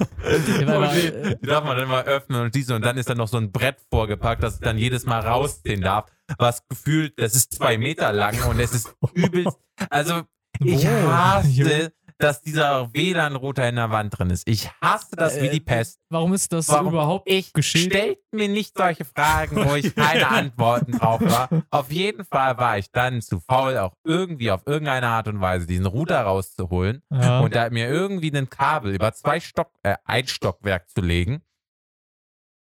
[0.81, 3.19] weil- Und die, die darf man dann mal öffnen und diese und dann ist dann
[3.19, 6.07] noch so ein Brett vorgepackt, das ich dann jedes Mal rausziehen darf.
[6.39, 9.57] Was gefühlt, das ist zwei Meter lang und es ist übelst.
[9.89, 10.23] Also
[10.65, 14.49] ich hasse, dass dieser WLAN-Router in der Wand drin ist.
[14.49, 16.01] Ich hasse das wie die Äh, Pest.
[16.09, 16.89] Warum ist das Warum?
[16.95, 17.91] überhaupt Ich geschehen?
[17.91, 21.49] stellt mir nicht solche Fragen, wo ich keine Antworten drauf war.
[21.71, 25.67] Auf jeden Fall war ich dann zu faul, auch irgendwie auf irgendeine Art und Weise
[25.67, 27.41] diesen Router rauszuholen Ja.
[27.41, 31.43] und da mir irgendwie ein Kabel über zwei Stock, äh, ein Stockwerk zu legen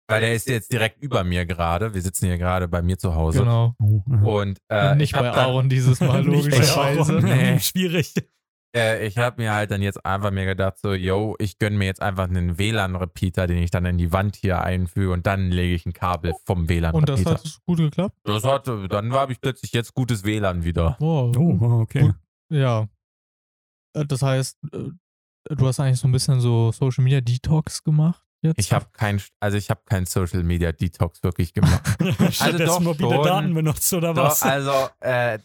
[0.08, 1.96] weil der ist jetzt direkt über mir gerade.
[1.96, 3.40] Wir sitzen hier gerade bei mir zu Hause.
[3.40, 3.74] Genau.
[3.82, 4.42] Oh.
[4.42, 7.14] Und äh, nicht bei Aaron dieses Mal, logischerweise.
[7.14, 7.60] Nee.
[7.60, 8.14] Schwierig.
[8.76, 11.86] Äh, ich habe mir halt dann jetzt einfach mir gedacht, so, yo, ich gönne mir
[11.86, 15.74] jetzt einfach einen WLAN-Repeater, den ich dann in die Wand hier einfüge und dann lege
[15.76, 17.32] ich ein Kabel vom Und das WLAN-Repeater.
[17.32, 18.16] hat gut geklappt?
[18.24, 20.98] Das hat, dann habe ich plötzlich jetzt gutes WLAN wieder.
[21.00, 21.36] Wow.
[21.38, 22.02] Oh, okay.
[22.02, 22.16] Gut.
[22.50, 22.88] Ja.
[23.94, 24.90] Äh, Das heißt, äh,
[25.56, 28.60] du hast eigentlich so ein bisschen so Social Media Detox gemacht jetzt?
[28.60, 31.82] Ich habe kein, also ich habe keinen Social Media Detox wirklich gemacht.
[32.32, 33.24] Stattdessen doch mobile schon.
[33.24, 34.44] Daten benutzt oder Doch, was?
[34.44, 35.40] also, äh,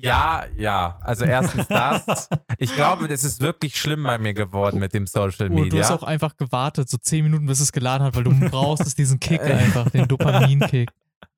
[0.00, 0.98] ja, ja.
[1.02, 2.28] Also erstens das.
[2.58, 5.64] Ich glaube, das ist wirklich schlimm bei mir geworden mit dem Social Oh, du hast
[5.64, 5.94] Media.
[5.94, 9.20] auch einfach gewartet, so zehn Minuten, bis es geladen hat, weil du brauchst es diesen
[9.20, 10.90] Kick einfach, den Dopamin-Kick.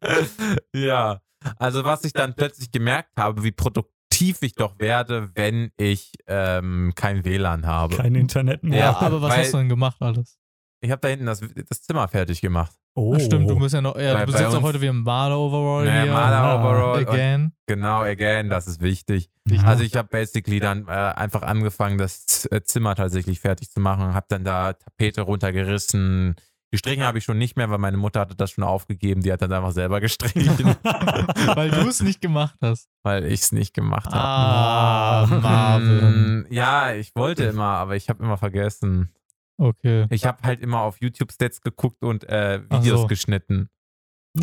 [0.74, 1.20] ja.
[1.58, 6.92] Also was ich dann plötzlich gemerkt habe, wie produktiv ich doch werde, wenn ich ähm,
[6.96, 7.96] kein WLAN habe.
[7.96, 8.78] Kein Internet mehr.
[8.78, 10.38] Ja, aber was weil- hast du denn gemacht alles?
[10.80, 12.72] Ich habe da hinten das, das Zimmer fertig gemacht.
[12.94, 13.14] oh.
[13.16, 15.02] Ach, stimmt, du bist ja noch, ja, Bei- du bei sitzt auch heute wie im
[15.02, 16.12] Maler-Overall Nee, hier.
[16.12, 17.52] Maler-Overall und- Again.
[17.66, 19.28] Genau, again, das ist wichtig.
[19.48, 19.62] Ja.
[19.64, 24.14] Also ich habe basically dann äh, einfach angefangen, das äh, Zimmer tatsächlich fertig zu machen,
[24.14, 26.36] habe dann da Tapete runtergerissen.
[26.72, 29.22] Gestrichen habe ich schon nicht mehr, weil meine Mutter hatte das schon aufgegeben.
[29.22, 30.76] Die hat dann einfach selber gestrichen,
[31.54, 32.88] Weil du es nicht gemacht hast.
[33.02, 34.16] weil ich es nicht gemacht habe.
[34.18, 36.46] Ah, Marvin.
[36.50, 39.10] Ja, ich wollte immer, aber ich habe immer vergessen.
[39.58, 40.06] Okay.
[40.10, 43.06] Ich habe halt immer auf YouTube-Stats geguckt und äh, Videos so.
[43.06, 43.68] geschnitten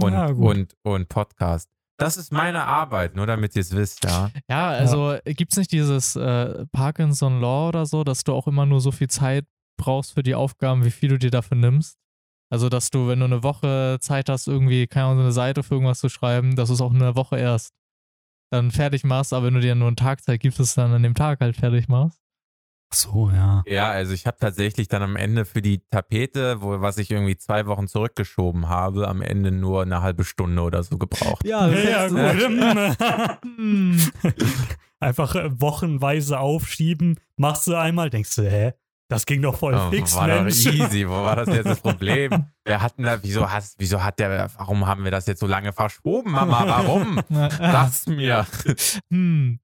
[0.02, 1.70] und, Ja, und, und Podcast.
[1.98, 4.32] Das ist meine Arbeit, nur damit ihr es wisst, ja.
[4.50, 8.66] Ja, also gibt es nicht dieses äh, Parkinson Law oder so, dass du auch immer
[8.66, 9.46] nur so viel Zeit
[9.78, 11.98] brauchst für die Aufgaben, wie viel du dir dafür nimmst?
[12.52, 15.64] Also, dass du, wenn du eine Woche Zeit hast, irgendwie, keine Ahnung, so eine Seite
[15.64, 17.74] für irgendwas zu schreiben, dass du es auch in einer Woche erst
[18.52, 21.02] dann fertig machst, aber wenn du dir nur einen Tag Zeit gibst, es dann an
[21.02, 22.23] dem Tag halt fertig machst.
[22.94, 23.64] Ach so, ja.
[23.66, 27.36] Ja, also ich habe tatsächlich dann am Ende für die Tapete, wo, was ich irgendwie
[27.36, 31.44] zwei Wochen zurückgeschoben habe, am Ende nur eine halbe Stunde oder so gebraucht.
[31.44, 33.40] Ja, Ja, gut.
[33.58, 34.00] Hm.
[35.00, 38.74] Einfach äh, wochenweise aufschieben, machst du einmal, denkst du, hä?
[39.10, 40.66] Das ging doch voll Oh, fix, war doch Mensch.
[40.66, 41.08] easy.
[41.08, 42.46] Wo war das jetzt das Problem?
[42.66, 45.48] Wer hat denn da, wieso, hast, wieso hat der, warum haben wir das jetzt so
[45.48, 46.66] lange verschoben, Mama?
[46.68, 47.20] Warum?
[47.30, 48.48] Sag's mir.
[49.12, 49.60] hm.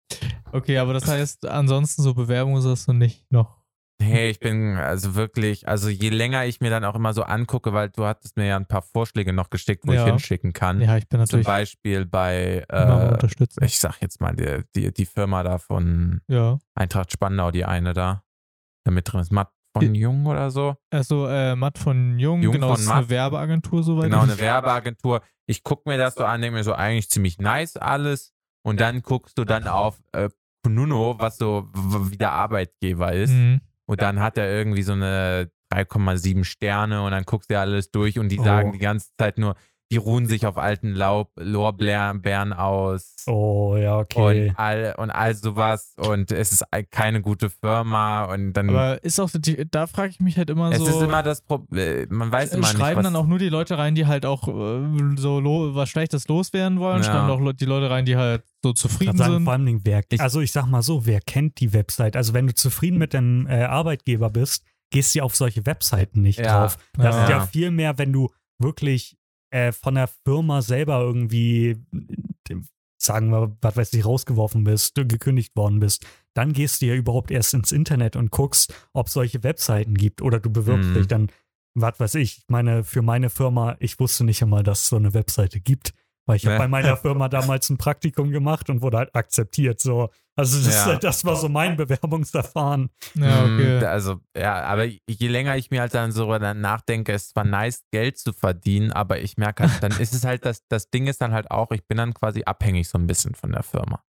[0.51, 3.57] Okay, aber das heißt, ansonsten so Bewerbungen hast du nicht noch.
[4.01, 7.73] Hey, ich bin also wirklich, also je länger ich mir dann auch immer so angucke,
[7.73, 10.03] weil du hattest mir ja ein paar Vorschläge noch geschickt, wo Ja.
[10.05, 10.79] ich hinschicken kann.
[10.79, 15.05] Ja, ich bin Zum natürlich Beispiel bei, äh, ich sag jetzt mal, die, die, die
[15.05, 16.59] Firma da von Ja.
[16.75, 18.23] Eintracht Spandau, die eine da,
[18.89, 20.75] da mit drin ist, Matt von Jung oder so.
[20.89, 22.97] Also äh, Matt von Jung, Jung genau, von das ist Matt.
[22.97, 24.05] eine Werbeagentur soweit.
[24.05, 25.21] Genau, eine Werbeagentur.
[25.45, 28.33] Ich gucke mir das so an, denke mir so eigentlich ziemlich nice alles.
[28.63, 30.29] Und dann guckst du dann auf äh,
[30.63, 33.31] Kununo, was so wie der Arbeitgeber ist.
[33.31, 33.61] Mhm.
[33.85, 38.19] Und dann hat er irgendwie so eine 3,7 Sterne und dann guckst du alles durch
[38.19, 38.43] und die Oh.
[38.43, 39.55] sagen die ganze Zeit nur,
[39.91, 43.15] die ruhen sich auf alten Laub, Lorbeeren aus.
[43.27, 44.49] Oh, ja, okay.
[44.49, 49.19] Und all, und all sowas und es ist keine gute Firma und dann Aber ist
[49.19, 50.85] auch, die, da frage ich mich halt immer es so.
[50.87, 53.77] ist immer das Problem, man weiß äh, immer nicht, schreiben dann auch nur die Leute
[53.77, 54.81] rein, die halt auch äh,
[55.17, 56.97] so lo was Schlechtes loswerden wollen.
[57.01, 57.03] Ja.
[57.03, 59.43] Schreiben auch die Leute rein, die halt so zufrieden sagen, sind.
[59.45, 62.15] vor allem, Dingen, wer, Ich- also ich sag mal so, wer kennt die Website?
[62.15, 66.39] Also wenn du zufrieden mit deinem äh, Arbeitgeber bist, gehst du auf solche Webseiten nicht
[66.39, 66.61] Ja.
[66.61, 66.77] drauf.
[66.93, 67.23] Das Ja.
[67.23, 69.15] ist ja viel mehr, wenn du wirklich
[69.51, 71.77] äh, von der Firma selber irgendwie,
[73.01, 77.31] sagen wir, was weiß ich, rausgeworfen bist, gekündigt worden bist, dann gehst du ja überhaupt
[77.31, 80.93] erst ins Internet und guckst, ob es solche Webseiten gibt oder du bewirbst Mhm.
[80.93, 81.31] dich dann,
[81.75, 84.97] was weiß ich, ich meine, für meine Firma, ich wusste nicht einmal, dass es so
[84.97, 85.93] eine Webseite gibt.
[86.29, 86.59] Weil ich habe Ne.
[86.59, 89.81] bei meiner Firma damals ein Praktikum gemacht und wurde halt akzeptiert.
[89.81, 90.09] So.
[90.35, 90.95] Also das, Ja.
[90.99, 92.89] das war so mein Bewerbungsverfahren.
[93.15, 93.85] ja, Mm, okay.
[93.85, 97.45] Also, ja, aber je länger ich mir halt dann so dann nachdenke, es ist zwar
[97.45, 101.07] nice, Geld zu verdienen, aber ich merke halt, dann ist es halt, das, das Ding
[101.07, 104.03] ist dann halt auch, ich bin dann quasi abhängig so ein bisschen von der Firma.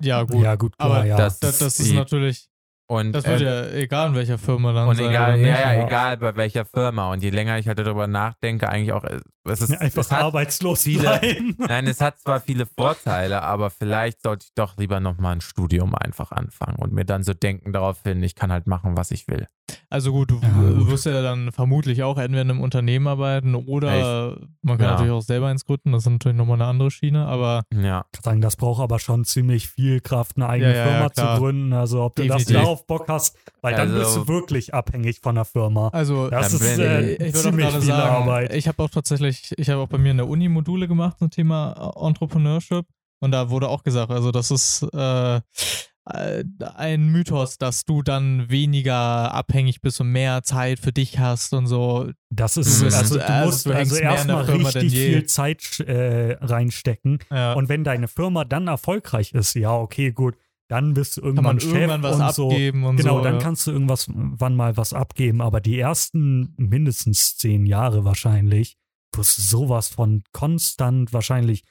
[0.00, 0.42] ja, gut.
[0.42, 1.16] Ja, gut, klar, Aber ja.
[1.16, 2.48] das- Das, das ist die- natürlich,
[2.88, 5.10] Und, das wird äh, ja egal in welcher Firma dann und sein.
[5.10, 5.64] egal, oder ja, nicht.
[5.64, 5.86] ja, Ja.
[5.86, 7.10] egal bei welcher Firma.
[7.10, 10.82] Und je länger ich halt darüber nachdenke, eigentlich auch, äh, es ist, Einfach es arbeitslos
[10.82, 11.20] viele-.
[11.58, 15.94] Nein, es hat zwar viele Vorteile, aber vielleicht sollte ich doch lieber nochmal ein Studium
[15.94, 19.26] einfach anfangen und mir dann so denken darauf hin, ich kann halt machen, was ich
[19.26, 19.46] will.
[19.88, 20.88] Also gut, du Ja, gut.
[20.90, 24.92] wirst ja dann vermutlich auch entweder in einem Unternehmen arbeiten oder man kann Ja.
[24.92, 28.04] natürlich auch selber eins gründen, das ist natürlich nochmal eine andere Schiene, aber Ja.
[28.12, 31.22] Ich kann sagen, das braucht aber schon ziemlich viel Kraft, eine eigene Ja, Firma zu
[31.40, 31.72] gründen.
[31.72, 32.56] Also ob du das Definitiv.
[32.56, 35.88] darauf Bock hast, weil dann bist Also- du wirklich abhängig von der Firma.
[35.88, 38.54] also Das ist äh, ich ziemlich viel sagen, Arbeit.
[38.54, 41.30] ich habe auch tatsächlich, ich habe auch bei mir in der Uni Module gemacht zum
[41.30, 42.84] Thema Entrepreneurship
[43.20, 45.40] und da wurde auch gesagt, also das ist, äh,
[46.04, 51.66] ein Mythos, dass du dann weniger abhängig bist und mehr Zeit für dich hast und
[51.66, 52.10] so.
[52.30, 55.80] Das ist, Du bist- also du also musst du also der erstmal richtig viel Zeit
[55.80, 57.18] äh, reinstecken.
[57.30, 57.52] Ja.
[57.52, 60.34] Und wenn deine Firma dann erfolgreich ist, ja, okay, gut,
[60.68, 62.50] dann bist du kann irgendwann man Chef irgendwann was und so.
[62.50, 63.24] abgeben und Genau, so.
[63.24, 63.40] dann ja.
[63.40, 68.76] kannst du irgendwas, wann mal was abgeben, aber die ersten mindestens zehn Jahre wahrscheinlich,
[69.14, 71.62] wirst du sowas von konstant wahrscheinlich,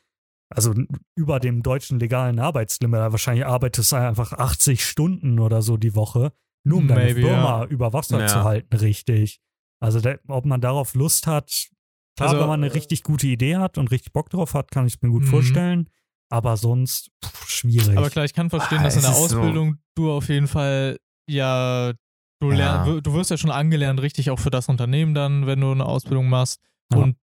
[0.56, 0.74] also
[1.16, 6.32] über dem deutschen legalen Arbeitslimit, wahrscheinlich arbeitest du einfach 80 Stunden oder so die Woche,
[6.64, 8.28] nur um deine Maybe, Firma über Wasser Ja.
[8.28, 9.40] zu halten, richtig.
[9.82, 11.70] Also da, ob man darauf Lust hat,
[12.18, 14.70] klar, Also, wenn man eine äh, richtig gute Idee hat und richtig Bock drauf hat,
[14.72, 15.28] kann ich es mir gut Mhm.
[15.28, 15.90] vorstellen,
[16.30, 17.98] aber sonst pff, schwierig.
[17.98, 20.48] Aber klar, ich kann verstehen, Ah, dass in der ist so- Ausbildung du auf jeden
[20.48, 21.94] Fall ja,
[22.42, 22.84] du, Ja.
[23.00, 26.28] du wirst ja schon angelernt, richtig auch für das Unternehmen dann, wenn du eine Ausbildung
[26.30, 26.60] machst
[26.92, 27.00] Ja.
[27.00, 27.16] und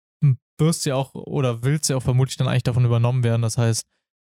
[0.58, 3.42] wirst ja auch oder willst ja auch vermutlich dann eigentlich davon übernommen werden.
[3.42, 3.84] Das heißt,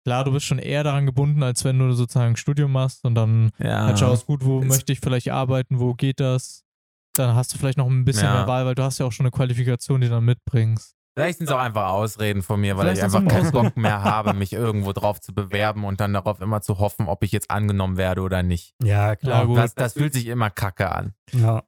[0.04, 3.14] klar, du bist schon eher daran gebunden, als wenn du sozusagen ein Studium machst und
[3.14, 3.86] dann Ja.
[3.86, 6.64] halt schaust, gut, wo Es- möchte ich vielleicht arbeiten, wo geht das?
[7.14, 8.34] Dann hast du vielleicht noch ein bisschen Ja.
[8.34, 10.92] mehr Wahl, weil du hast ja auch schon eine Qualifikation, die du dann mitbringst.
[11.18, 13.50] Vielleicht sind es auch einfach Ausreden von mir, weil Vielleicht ich einfach keinen.
[13.50, 17.22] Bock mehr habe, mich irgendwo drauf zu bewerben und dann darauf immer zu hoffen, ob
[17.22, 18.74] ich jetzt angenommen werde oder nicht.
[18.82, 19.46] ja, Ja, klar.
[19.46, 19.56] gut.
[19.56, 21.14] Das, das fühlt sich immer kacke an.
[21.32, 21.62] Ja.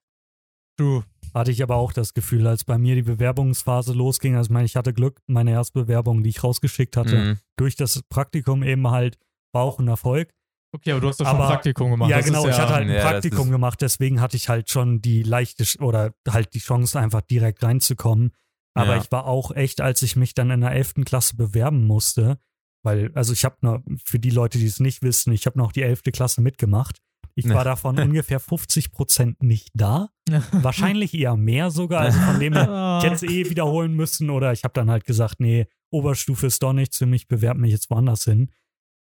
[0.77, 1.03] Du,
[1.35, 4.37] Hatte ich aber auch das Gefühl, als bei mir die Bewerbungsphase losging.
[4.37, 7.38] Also, ich meine, ich hatte Glück, meine erste Bewerbung, die ich rausgeschickt hatte, Mhm.
[7.57, 9.19] durch das Praktikum eben halt,
[9.53, 10.31] war auch ein Erfolg.
[10.75, 12.11] okay, aber du hast doch schon Aber- ein Praktikum gemacht.
[12.11, 14.69] ja, das genau, ist ich hatte halt ein Ja, Praktikum gemacht, deswegen hatte ich halt
[14.71, 18.33] schon die leichte oder halt die Chance, einfach direkt reinzukommen.
[18.75, 19.03] Aber Ja.
[19.03, 21.05] ich war auch echt, als ich mich dann in der 11.
[21.07, 22.38] Klasse bewerben musste,
[22.85, 25.73] weil, also ich habe noch, für die Leute, die es nicht wissen, ich habe noch
[25.73, 26.12] die 11.
[26.12, 26.99] Klasse mitgemacht.
[27.38, 30.11] Ich war davon ungefähr 50 Prozent nicht da.
[30.53, 32.01] Wahrscheinlich eher mehr sogar.
[32.03, 35.05] Also von dem her, ich hätte es eh wiederholen müssen oder ich habe dann halt
[35.05, 38.51] gesagt, nee, Oberstufe ist doch nichts für mich, bewerbe mich jetzt woanders hin.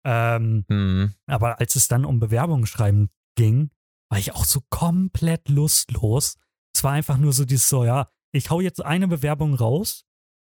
[0.06, 1.14] Ähm, Mhm.
[1.26, 3.70] aber als es dann um Bewerbungen schreiben ging,
[4.10, 6.36] war ich auch so komplett lustlos.
[6.74, 10.04] Es war einfach nur so dieses so, ja, ich hau jetzt eine Bewerbung raus.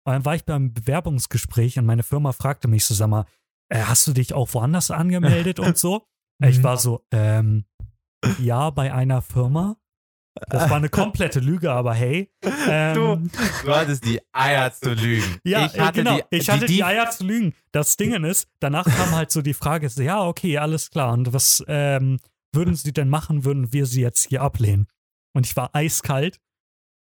[0.06, 3.26] Und dann war ich beim Bewerbungsgespräch und meine Firma fragte mich so, sag mal,
[3.70, 6.06] äh, hast du dich auch woanders angemeldet und so?
[6.44, 6.64] Ich Mhm.
[6.64, 7.66] war so, ähm,
[8.40, 9.78] ja, bei einer Firma.
[10.50, 12.32] Das war eine komplette Lüge, aber hey.
[12.68, 13.30] Ähm,
[13.64, 15.40] Du hattest die Eier zu lügen.
[15.44, 16.18] ja, ich hatte genau.
[16.32, 17.54] die, ich hatte die, die, Eier zu lügen.
[17.72, 21.12] Das Ding ist, danach kam halt so die Frage, so, ja, okay, alles klar.
[21.14, 22.20] Und was ähm,
[22.54, 24.88] würden Sie denn machen, würden wir Sie jetzt hier ablehnen?
[25.34, 26.40] Und ich war eiskalt.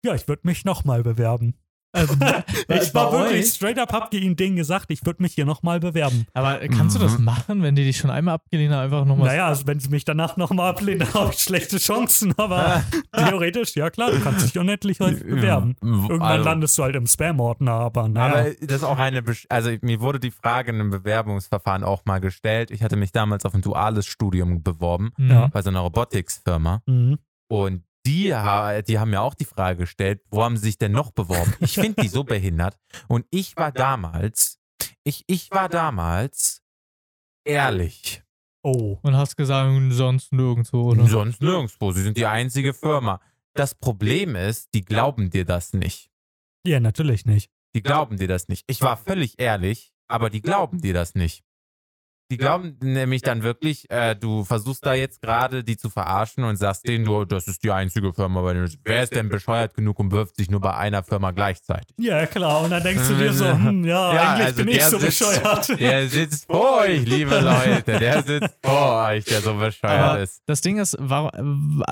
[0.04, 1.54] Ja, ich würde mich nochmal bewerben.
[1.92, 2.14] Also,
[2.68, 6.26] Ich war wirklich straight up, hab ihnen denen gesagt, ich würde mich hier nochmal bewerben.
[6.32, 7.24] Aber kannst du das Mhm.
[7.24, 9.28] machen, wenn die dich schon einmal abgelehnt haben, einfach nochmal.
[9.28, 12.32] Naja, also wenn sie mich danach nochmal ablehnen, habe ich schlechte Chancen.
[12.38, 12.82] Aber
[13.14, 15.76] theoretisch, ja klar, du kannst dich unendlich häufig bewerben.
[15.82, 18.32] Irgendwann Also- landest du halt im Spam-Ordner, aber naja.
[18.40, 22.04] Aber das ist auch eine, Besch- also mir wurde die Frage in einem Bewerbungsverfahren auch
[22.06, 22.70] mal gestellt.
[22.70, 25.30] Ich hatte mich damals auf ein duales Studium beworben Mhm.
[25.30, 25.46] Ja.
[25.48, 27.18] bei so einer Robotics-Firma Mhm.
[27.48, 30.92] und die, ha- die haben mir auch die Frage gestellt, wo haben sie sich denn
[30.92, 31.54] noch beworben?
[31.60, 32.76] Ich finde die so behindert.
[33.08, 34.58] Und ich war damals,
[35.04, 36.62] ich, ich war damals
[37.44, 38.22] ehrlich.
[38.64, 38.98] Oh.
[39.02, 41.06] Und hast gesagt, sonst nirgendwo, oder?
[41.06, 41.92] Sonst nirgendwo.
[41.92, 43.20] Sie sind die einzige Firma.
[43.54, 46.10] Das Problem ist, die glauben dir das nicht.
[46.66, 47.50] Ja, natürlich nicht.
[47.74, 48.64] Die glauben dir das nicht.
[48.68, 51.42] Ich war völlig ehrlich, aber die glauben dir das nicht.
[52.32, 56.56] Die glauben nämlich dann wirklich, äh, du versuchst da jetzt gerade die zu verarschen und
[56.56, 59.98] sagst denen, du, das ist die einzige Firma, bei der wer ist denn bescheuert genug
[59.98, 61.94] und wirft sich nur bei einer Firma gleichzeitig?
[61.98, 62.62] Ja, klar.
[62.62, 64.98] Und dann denkst du dir so, hm, ja, Ja, eigentlich also bin ich der so
[64.98, 65.78] sitzt- bescheuert.
[65.80, 67.98] Der sitzt vor euch, liebe Leute.
[67.98, 70.40] Der sitzt vor euch, der so bescheuert Aber ist.
[70.46, 71.82] das Ding ist, warum,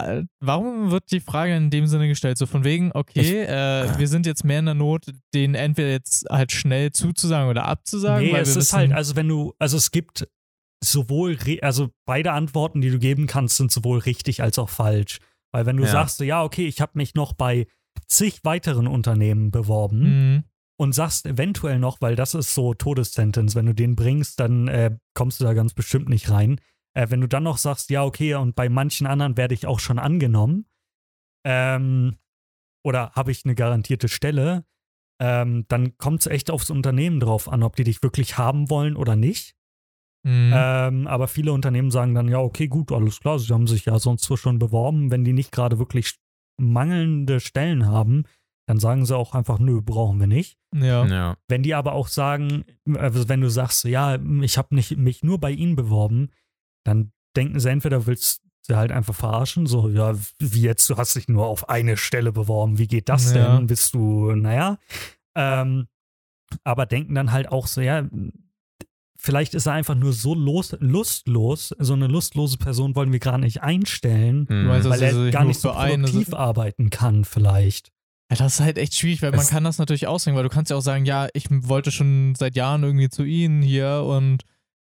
[0.41, 2.39] warum wird die Frage in dem Sinne gestellt?
[2.39, 6.25] So von wegen, okay, äh, wir sind jetzt mehr in der Not, den entweder jetzt
[6.31, 8.27] halt schnell zuzusagen oder abzusagen.
[8.27, 10.27] Nee, weil es wir ist wissen, halt, also wenn du, also es gibt
[10.83, 15.19] sowohl, also beide Antworten, die du geben kannst, sind sowohl richtig als auch falsch.
[15.53, 15.91] Weil wenn du Ja.
[15.91, 17.67] sagst, so, ja, okay, ich habe mich noch bei
[18.07, 20.03] zig weiteren Unternehmen beworben
[20.35, 20.45] Mhm.
[20.79, 24.97] und sagst eventuell noch, weil das ist so Todessentence, wenn du den bringst, dann äh,
[25.15, 26.61] kommst du da ganz bestimmt nicht rein.
[26.95, 29.81] Äh, wenn du dann noch sagst, ja, okay, und bei manchen anderen werde ich auch
[29.81, 30.67] schon angenommen,
[31.45, 32.17] ähm,
[32.85, 34.65] oder habe ich eine garantierte Stelle,
[35.21, 38.97] ähm, dann kommt es echt aufs Unternehmen drauf an, ob die dich wirklich haben wollen
[38.97, 39.55] oder nicht.
[40.23, 40.53] Mhm.
[40.55, 43.99] Ähm, aber viele Unternehmen sagen dann, ja, okay, gut, alles klar, sie haben sich ja
[43.99, 45.11] sonst so schon beworben.
[45.11, 46.17] Wenn die nicht gerade wirklich
[46.61, 48.25] mangelnde Stellen haben,
[48.67, 50.59] dann sagen sie auch einfach, nö, brauchen wir nicht.
[50.75, 51.05] ja.
[51.07, 51.37] Ja.
[51.49, 55.39] Wenn die aber auch sagen, also wenn du sagst, ja, ich habe nicht mich nur
[55.41, 56.31] bei ihnen beworben,
[56.85, 61.17] dann denken sie entweder willst sie halt einfach verarschen, so, ja, wie jetzt, du hast
[61.17, 63.57] dich nur auf eine Stelle beworben, wie geht das Ja.
[63.57, 63.67] denn?
[63.67, 64.79] Bist du, naja,
[65.35, 65.89] ähm,
[66.63, 68.07] aber denken dann halt auch so, ja,
[69.21, 71.75] vielleicht ist er einfach nur so los, lustlos.
[71.79, 74.69] So eine lustlose Person wollen wir gerade nicht einstellen, Hm.
[74.69, 77.91] Dass weil er sie sich gar nicht so eine produktiv arbeiten kann, vielleicht.
[78.31, 80.51] Ja, das ist halt echt schwierig, weil man Es- kann das natürlich ausdenken, weil du
[80.55, 84.43] kannst ja auch sagen, ja, ich wollte schon seit Jahren irgendwie zu ihnen hier und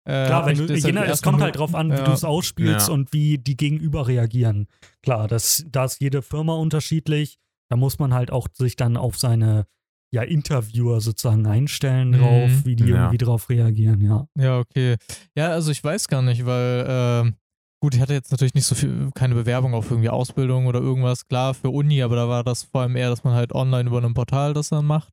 [0.09, 2.05] äh, Klar, wenn du, je nach- es kommt halt drauf an, wie ja.
[2.05, 2.95] du es ausspielst Ja.
[2.95, 4.69] und wie die Gegenüber reagieren.
[5.03, 7.39] Klar, das, da ist jede Firma unterschiedlich.
[7.69, 9.67] Da muss man halt auch sich dann auf seine
[10.13, 12.19] ja, Interviewer sozusagen einstellen Mhm.
[12.21, 12.97] drauf, wie die Ja.
[12.97, 14.27] irgendwie drauf reagieren, ja.
[14.39, 14.97] Ja, okay.
[15.37, 17.35] Ja, also ich weiß gar nicht, weil, ähm,
[17.81, 21.27] gut, ich hatte jetzt natürlich nicht so viel, keine Bewerbung auf irgendwie Ausbildung oder irgendwas,
[21.27, 24.03] klar, für Uni, aber da war das vor allem eher, dass man halt online über
[24.03, 25.13] ein Portal das dann macht.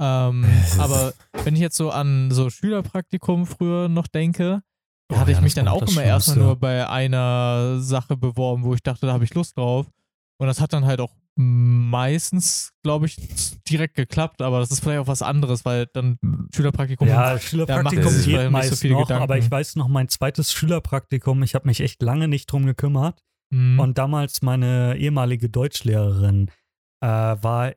[0.00, 0.44] Ähm,
[0.78, 1.12] aber
[1.44, 4.62] wenn ich jetzt so an so Schülerpraktikum früher noch denke,
[5.10, 8.72] Oh hatte ja, ich mich dann auch immer erstmal nur bei einer Sache beworben, wo
[8.74, 9.86] ich dachte, da habe ich Lust drauf.
[10.38, 13.16] Und das hat dann halt auch meistens, glaube ich,
[13.68, 16.18] direkt geklappt, aber das ist vielleicht auch was anderes, weil dann
[16.54, 19.22] Schülerpraktikum Ja, Schülerpraktikum geht so meist viele noch, Gedanken.
[19.22, 23.22] aber ich weiß noch, mein zweites Schülerpraktikum, ich habe mich echt lange nicht drum gekümmert.
[23.50, 23.80] Mhm.
[23.80, 26.50] Und damals meine ehemalige Deutschlehrerin
[27.00, 27.72] äh, war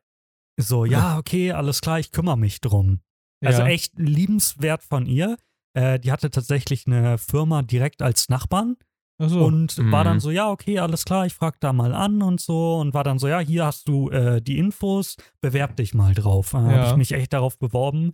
[0.57, 2.99] so, ja, okay, alles klar, ich kümmere mich drum.
[3.43, 3.67] Also ja.
[3.67, 5.37] echt liebenswert von ihr.
[5.73, 8.84] Äh, die hatte tatsächlich eine Firma direkt als Nachbarn Ach
[9.19, 9.43] so.
[9.45, 10.05] und war Mhm.
[10.05, 13.03] dann so, ja, okay, alles klar, ich frag da mal an und so und war
[13.03, 16.51] dann so, ja, hier hast du äh, die Infos, bewerb dich mal drauf.
[16.51, 16.71] Dann Ja.
[16.77, 18.13] habe ich mich echt darauf beworben.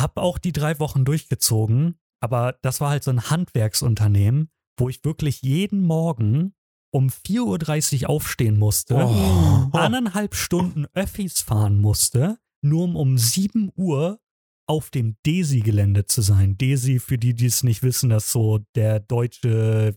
[0.00, 5.04] Hab auch die drei Wochen durchgezogen, aber das war halt so ein Handwerksunternehmen, wo ich
[5.04, 6.54] wirklich jeden Morgen
[6.92, 9.68] um 4.30 Uhr aufstehen musste, Oh.
[9.72, 14.20] anderthalb Stunden Öffis fahren musste, nur um um 7 Uhr
[14.66, 16.56] auf dem Desi-Gelände zu sein.
[16.56, 19.96] Desi, für die, die es nicht wissen, das ist so der deutsche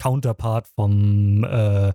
[0.00, 1.92] Counterpart vom äh,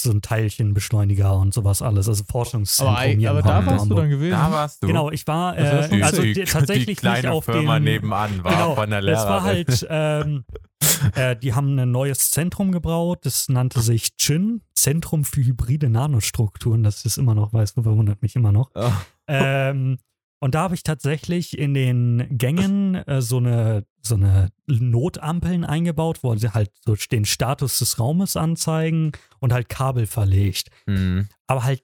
[0.00, 3.74] so ein Teilchenbeschleuniger und sowas alles, also Forschungszentrum aber, hier aber da Hamburg.
[3.74, 4.30] warst du dann gewesen.
[4.30, 4.86] Da warst du.
[4.86, 7.76] Genau, ich war Das äh, schon also die, die, tatsächlich die kleine nicht auf Firma
[7.76, 9.28] dem, nebenan war genau, von der das Lehrerin.
[9.28, 10.44] war halt, ähm,
[11.14, 16.82] äh, die haben ein neues Zentrum gebaut, das nannte sich CHIN, Zentrum für hybride Nanostrukturen,
[16.82, 18.70] das ist immer noch, weiß, verwundert mich immer noch.
[18.74, 18.90] Oh.
[19.26, 19.98] Ähm,
[20.40, 26.20] und da habe ich tatsächlich in den Gängen äh, so eine so eine Notampeln eingebaut,
[26.22, 30.70] wo sie halt so den Status des Raumes anzeigen und halt Kabel verlegt.
[30.86, 31.28] Hm.
[31.46, 31.82] Aber halt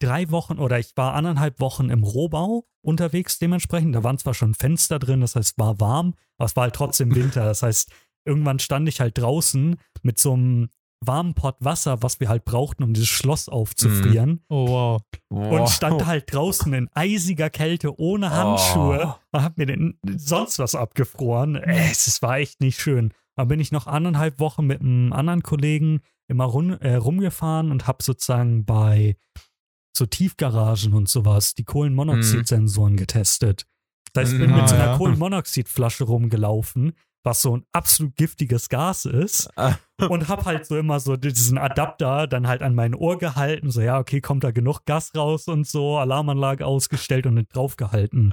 [0.00, 3.94] drei Wochen oder ich war anderthalb Wochen im Rohbau unterwegs dementsprechend.
[3.94, 7.14] Da waren zwar schon Fenster drin, das heißt, war warm, aber es war halt trotzdem
[7.14, 7.44] Winter.
[7.44, 7.90] Das heißt,
[8.24, 10.68] irgendwann stand ich halt draußen mit so einem
[11.04, 14.42] warmen Pott Wasser, was wir halt brauchten, um dieses Schloss aufzufrieren.
[14.48, 14.98] oh,
[15.30, 15.60] wow.
[15.60, 19.20] Und stand halt draußen in eisiger Kälte ohne Handschuhe Oh.
[19.32, 21.56] und hab mir den, sonst was abgefroren.
[21.56, 23.12] Äh, Es, war echt nicht schön.
[23.36, 27.86] Dann bin ich noch anderthalb Wochen mit einem anderen Kollegen immer rum, äh, rumgefahren und
[27.86, 29.16] hab sozusagen bei
[29.96, 33.66] so Tiefgaragen und sowas die Kohlenmonoxidsensoren getestet.
[34.12, 34.56] Das heißt, ich bin Mhm.
[34.56, 34.96] mit so Ah, einer ja.
[34.96, 36.92] Kohlenmonoxidflasche rumgelaufen,
[37.26, 39.74] was so ein absolut giftiges Gas ist Ah.
[40.08, 43.80] und hab halt so immer so diesen Adapter dann halt an mein Ohr gehalten, so
[43.82, 48.32] ja, okay, kommt da genug Gas raus und so, Alarmanlage ausgestellt und nicht draufgehalten.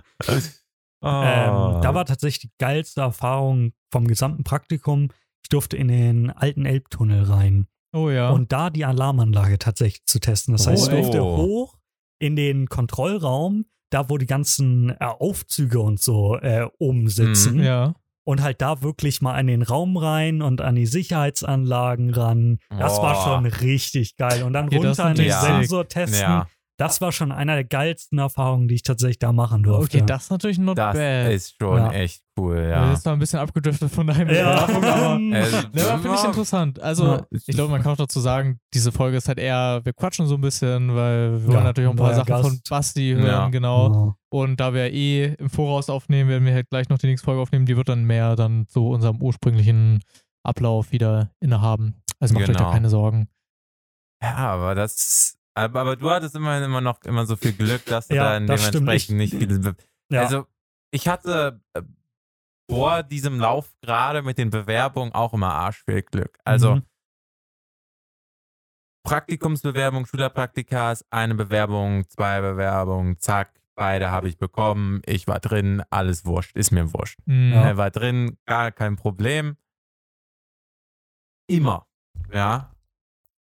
[1.02, 1.08] Oh.
[1.08, 5.10] Ähm, da war tatsächlich die geilste Erfahrung vom gesamten Praktikum.
[5.44, 8.30] Ich durfte in den alten Elbtunnel rein Oh ja.
[8.30, 10.54] und da die Alarmanlage tatsächlich zu testen.
[10.54, 11.02] Das heißt, ich Oh.
[11.02, 11.78] durfte hoch
[12.20, 17.64] in den Kontrollraum, da wo die ganzen äh, Aufzüge und so äh, oben sitzen Mhm.
[17.64, 17.96] ja.
[18.24, 22.60] Und halt da wirklich mal in den Raum rein und an die Sicherheitsanlagen ran.
[22.70, 23.24] Das war Boah.
[23.24, 24.44] schon richtig geil.
[24.44, 26.22] Und dann runter in den natürlich Sensor testen.
[26.22, 29.98] ja, Das war schon einer der geilsten Erfahrungen, die ich tatsächlich da machen durfte.
[29.98, 31.32] Okay, das ist natürlich not das bad.
[31.32, 31.92] ist schon Ja.
[31.92, 32.64] echt cool, Ja.
[32.70, 32.86] ja.
[32.88, 34.52] Das ist zwar ein bisschen abgedriftet von deinem Ja.
[34.62, 35.20] Erfahrung, aber.
[35.20, 35.44] Ne,
[35.88, 36.82] aber finde ich interessant.
[36.82, 37.26] Also, Ja.
[37.30, 40.34] ich glaube, man kann auch dazu sagen, diese Folge ist halt eher, wir quatschen so
[40.34, 42.44] ein bisschen, weil wir Ja, wollen natürlich auch ein paar Sachen Gast.
[42.50, 43.48] von Basti hören, Ja.
[43.50, 43.90] genau.
[43.92, 44.16] Genau.
[44.30, 47.40] Und da wir eh im Voraus aufnehmen, werden wir halt gleich noch die nächste Folge
[47.42, 50.02] aufnehmen, die wird dann mehr dann zu unserem ursprünglichen
[50.44, 52.02] Ablauf wieder innehaben.
[52.20, 52.72] Also macht euch da Genau.
[52.72, 53.28] keine Sorgen.
[54.24, 55.38] Ja, aber das.
[55.56, 58.48] Aber, aber du hattest immerhin immer noch immer so viel Glück, dass du Ja, dann
[58.48, 58.88] das stimmt.
[58.88, 59.76] dementsprechend nicht viele.
[60.10, 60.22] Ja.
[60.22, 60.48] Also,
[60.92, 61.82] ich hatte äh,
[62.70, 66.38] vor diesem Lauf gerade mit den Bewerbungen auch immer arschviel Glück.
[66.44, 66.84] Also, Mhm.
[69.06, 75.02] Praktikumsbewerbung, Schülerpraktikas, eine Bewerbung, zwei Bewerbungen, zack, beide habe ich bekommen.
[75.06, 77.20] Ich war drin, alles wurscht, ist mir wurscht.
[77.26, 77.52] Mhm.
[77.52, 79.58] Er war drin, gar kein Problem.
[81.48, 81.86] Immer.
[82.32, 82.73] Ja,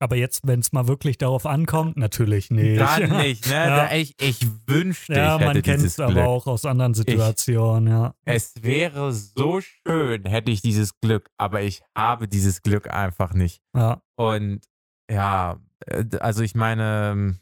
[0.03, 2.81] Aber jetzt, wenn es mal wirklich darauf ankommt, natürlich nicht.
[2.81, 3.55] Dann nicht, ne?
[3.55, 3.93] Ja.
[3.93, 8.13] Ich, ich wünschte, Ja, ich man kennt es aber auch aus anderen Situationen, ja.
[8.25, 13.63] Es wäre so schön, hätte ich dieses Glück, aber ich habe dieses Glück einfach nicht.
[13.77, 14.63] Ja, Und
[15.09, 17.39] ja, äh, also ich meine,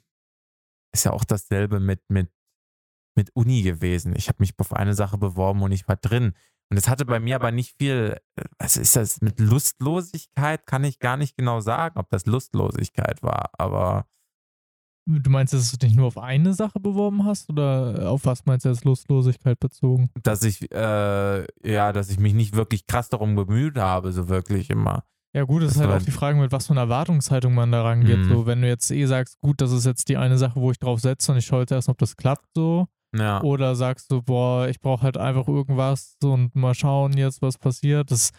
[0.92, 2.28] ist ja auch dasselbe mit, mit,
[3.16, 4.14] mit Uni gewesen.
[4.14, 6.34] Ich habe mich auf eine Sache beworben und ich war drin.
[6.70, 10.84] Und es hatte bei mir aber nicht viel, äh, was ist das, mit Lustlosigkeit kann
[10.84, 14.06] ich gar nicht genau sagen, ob das Lustlosigkeit war, aber
[15.06, 18.64] Du meinst, dass du dich nur auf eine Sache beworben hast oder auf was meinst
[18.64, 20.10] du als Lustlosigkeit bezogen?
[20.22, 24.70] dass ich, äh, ja, dass ich mich nicht wirklich krass darum bemüht habe, so wirklich
[24.70, 25.04] immer.
[25.32, 27.72] Ja, gut, es Das ist halt auch die Frage, mit was für einer Erwartungshaltung man
[27.72, 28.18] da rangeht.
[28.18, 28.28] Mhm.
[28.28, 30.78] So, wenn du jetzt eh sagst, gut, das ist jetzt die eine Sache, wo ich
[30.78, 32.86] drauf setze und ich schaue jetzt erst, ob das klappt, so.
[33.12, 33.42] Ja.
[33.42, 38.10] Oder sagst du, boah, ich brauche halt einfach irgendwas und mal schauen jetzt, was passiert.
[38.10, 38.30] Das,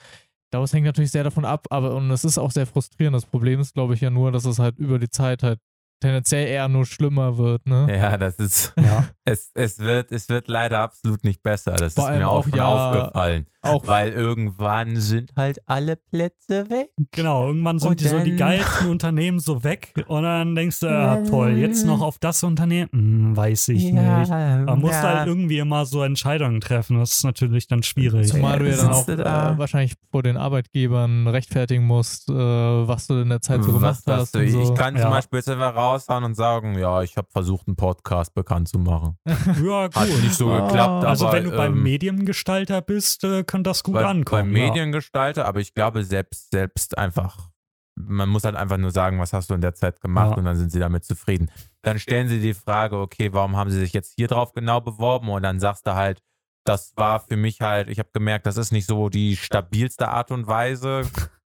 [0.51, 3.15] das hängt natürlich sehr davon ab, aber und es ist auch sehr frustrierend.
[3.15, 5.59] Das Problem ist, glaube ich, ja nur, dass es halt über die Zeit halt
[6.01, 7.87] tendenziell eher nur schlimmer wird, ne?
[7.95, 9.05] Ja, das ist, Ja.
[9.25, 11.71] es, es wird, es wird leider absolut nicht besser.
[11.73, 13.45] Das Vor ist mir auch auch, ja, aufgefallen.
[13.63, 16.89] Auch Weil irgendwann sind halt alle Plätze weg.
[17.11, 20.87] Genau, irgendwann sind Und die so die geilsten Unternehmen so weg und dann denkst du,
[20.87, 22.89] ja toll, jetzt noch auf das Unternehmen?
[22.91, 23.93] Hm, weiß ich nicht.
[23.93, 28.29] Man muss halt irgendwie immer so Entscheidungen treffen, das ist natürlich dann schwierig.
[28.29, 29.51] Zumal du ja dann auch du da?
[29.53, 34.01] äh, wahrscheinlich vor den Arbeitgebern rechtfertigen musst, äh, was du in der Zeit so gemacht
[34.05, 34.35] Was, was hast.
[34.35, 34.61] du, und so.
[34.63, 35.09] Ich kann zum Ja.
[35.11, 39.17] Beispiel jetzt einfach raushauen und sagen, ja, ich habe versucht, einen Podcast bekannt zu machen.
[39.63, 40.21] Ja, Hat gut.
[40.23, 40.67] nicht so Ah.
[40.67, 44.41] geklappt, Also aber wenn du beim ähm, Mediengestalter bist, äh, kann das gut bei, ankommen.
[44.43, 47.49] beim Mediengestalter, aber ich glaube selbst, selbst einfach,
[47.95, 50.37] man muss halt einfach nur sagen, was hast du in der Zeit gemacht Ja.
[50.37, 51.51] und dann sind sie damit zufrieden.
[51.83, 55.29] Dann stellen sie die Frage, okay, warum haben sie sich jetzt hier drauf genau beworben
[55.29, 56.21] und dann sagst du halt,
[56.63, 60.31] das war für mich halt, ich habe gemerkt, das ist nicht so die stabilste Art
[60.31, 61.01] und Weise.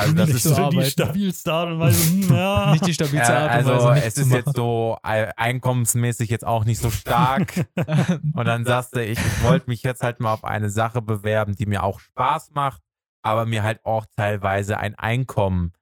[0.00, 0.90] Also das Nicht ist so die arbeiten.
[0.90, 2.10] stabilste Art und Weise.
[2.10, 2.70] Hm, ja.
[2.72, 6.80] Nicht die stabilste Art und also Weise, es ist jetzt so einkommensmäßig jetzt auch nicht
[6.80, 7.66] so stark.
[8.34, 11.66] Und dann sagst du, ich wollte mich jetzt halt mal auf eine Sache bewerben, die
[11.66, 12.80] mir auch Spaß macht,
[13.22, 15.72] aber mir halt auch teilweise ein Einkommen.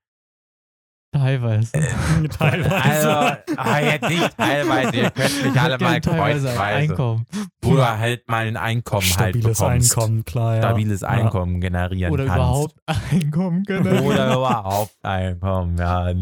[1.11, 1.73] Teilweise.
[2.39, 2.85] Teilweise.
[2.85, 3.09] Also,
[3.57, 6.61] ah, jetzt nicht teilweise, ihr könnt mich alle mal teilweise ein kreuzweise.
[6.61, 7.27] Einkommen.
[7.63, 9.97] Wo du halt mal ein Einkommen halt Stabiles bekommst.
[9.97, 10.57] Einkommen, klar.
[10.57, 10.63] Ja.
[10.63, 11.09] Stabiles Ja.
[11.09, 12.37] Einkommen generieren Oder kannst.
[12.37, 14.03] überhaupt Einkommen genau.
[14.03, 16.13] Oder überhaupt Einkommen, ja.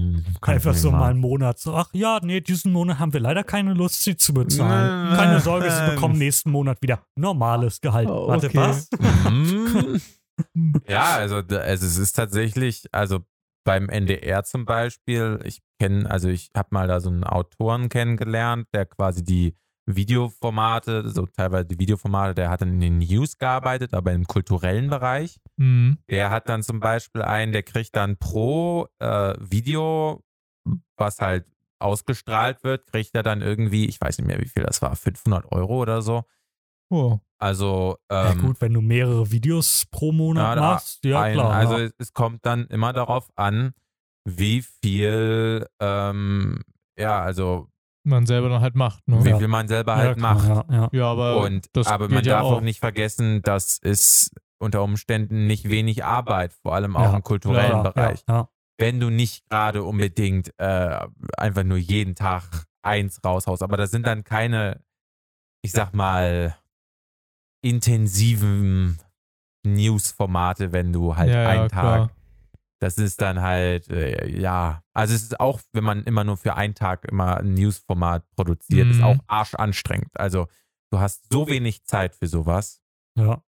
[0.42, 1.58] Einfach so mal einen Monat.
[1.58, 5.16] So, ach ja, nee, diesen Monat haben wir leider keine Lust, sie zu bezahlen.
[5.16, 8.08] Keine Sorge, sie bekommen nächsten Monat wieder normales Gehalt.
[8.08, 8.56] Oh, Warte, okay.
[8.56, 8.88] was?
[9.28, 10.00] Mhm.
[10.88, 13.20] ja, also, also es ist tatsächlich, also
[13.66, 18.68] beim NDR zum Beispiel, ich kenne, also ich habe mal da so einen Autoren kennengelernt,
[18.72, 19.56] der quasi die
[19.86, 24.88] Videoformate, so teilweise die Videoformate, der hat dann in den News gearbeitet, aber im kulturellen
[24.88, 25.38] Bereich.
[25.56, 25.98] Mhm.
[26.08, 30.22] Der hat dann zum Beispiel einen, der kriegt dann pro äh, Video,
[30.96, 31.44] was halt
[31.80, 35.50] ausgestrahlt wird, kriegt er dann irgendwie, ich weiß nicht mehr, wie viel das war, 500
[35.50, 36.22] Euro oder so.
[36.88, 37.18] Oh.
[37.38, 41.52] Also, Ja, ähm, gut, wenn du mehrere Videos pro Monat Ja, machst, ja ein, klar.
[41.52, 41.90] also ja.
[41.98, 43.72] es- kommt dann immer darauf an,
[44.24, 46.60] wie viel, ähm,
[46.98, 47.68] ja, also
[48.04, 49.24] Man selber dann halt macht, ne?
[49.24, 49.38] wie Ja.
[49.38, 50.48] viel man selber ja, halt klar, macht.
[50.48, 50.88] Ja, ja.
[50.92, 52.52] Ja, aber Und das aber man ja darf auch.
[52.56, 57.22] auch nicht vergessen, dass es unter Umständen nicht wenig Arbeit, vor allem auch Ja, im
[57.22, 58.24] kulturellen ja, Bereich.
[58.28, 58.48] Ja, ja.
[58.78, 61.06] Wenn du nicht gerade unbedingt äh,
[61.36, 64.82] einfach nur jeden Tag eins raushaust, aber das sind dann keine,
[65.62, 66.56] ich sag mal,
[67.62, 68.98] intensiven
[69.66, 72.08] News-Formate, wenn du halt ja, ja, einen klar.
[72.08, 72.16] Tag
[72.80, 76.56] das ist dann halt, äh, ja, also es ist auch, wenn man immer nur für
[76.56, 79.04] einen Tag immer ein Newsformat produziert, ist Mhm.
[79.04, 80.10] auch arschanstrengend.
[80.18, 80.46] Also
[80.92, 82.82] du hast so wenig Zeit für sowas
[83.18, 83.42] ja.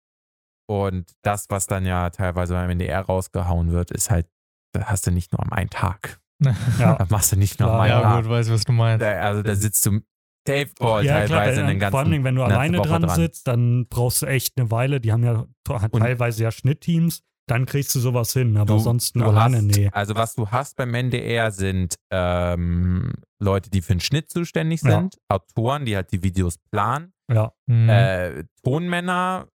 [0.69, 4.27] und das, was dann ja teilweise beim NDR rausgehauen wird, ist halt,
[4.73, 6.19] da hast du nicht nur am einen Tag.
[6.79, 6.95] Ja.
[6.95, 8.23] Da machst du nicht nur am Klar, einen ja, Tag.
[8.23, 9.01] gut, weiß, was du meinst.
[9.01, 10.01] Da, also da sitzt du
[10.45, 13.01] Dave Call Ja, klar, teilweise wenn, den ganzen vor allem, wenn du alleine Woche dran,
[13.03, 13.15] dran.
[13.15, 15.01] sitzt, dann brauchst du echt eine Weile.
[15.01, 15.45] Die haben ja
[15.91, 17.23] teilweise ja Schnittteams.
[17.47, 19.89] Dann kriegst du sowas hin, aber Du- sonst nur alleine, hast, nee.
[19.91, 24.91] Also was du hast beim NDR sind ähm, Leute, die für den Schnitt zuständig Ja.
[24.99, 27.89] sind, Autoren, die halt die Videos planen, Ja, Mhm.
[27.89, 29.47] äh, Tonmänner,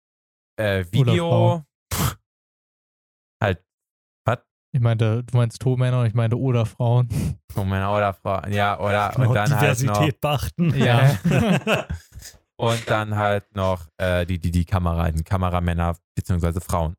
[0.58, 1.64] äh, Video,
[3.42, 3.64] halt
[4.72, 7.10] ich meinte, du meinst Tonmänner und ich meinte oder Frauen.
[7.54, 10.76] Tonmänner oder Frauen, ja, oder Genau, und dann halt noch Diversität beachten.
[10.78, 11.18] Ja.
[12.58, 16.96] und dann halt noch äh, die, die, die Kamera, die Kameramänner beziehungsweise Frauen.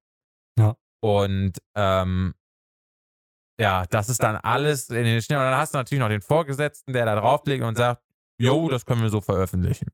[0.59, 0.75] Ja.
[1.01, 2.35] Und ähm,
[3.61, 5.39] ja, das ist dann alles in den Schnitt.
[5.39, 8.03] Und dann hast du natürlich noch den Vorgesetzten, der da drauflegt und sagt,
[8.39, 9.89] jo, das können wir so veröffentlichen.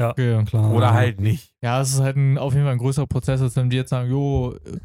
[0.00, 0.42] Okay.
[0.46, 0.72] Klar.
[0.72, 1.54] Oder halt nicht.
[1.62, 3.90] Ja, es ist halt ein, auf jeden Fall ein größerer Prozess, als wenn die jetzt
[3.90, 4.78] sagen, jo, äh,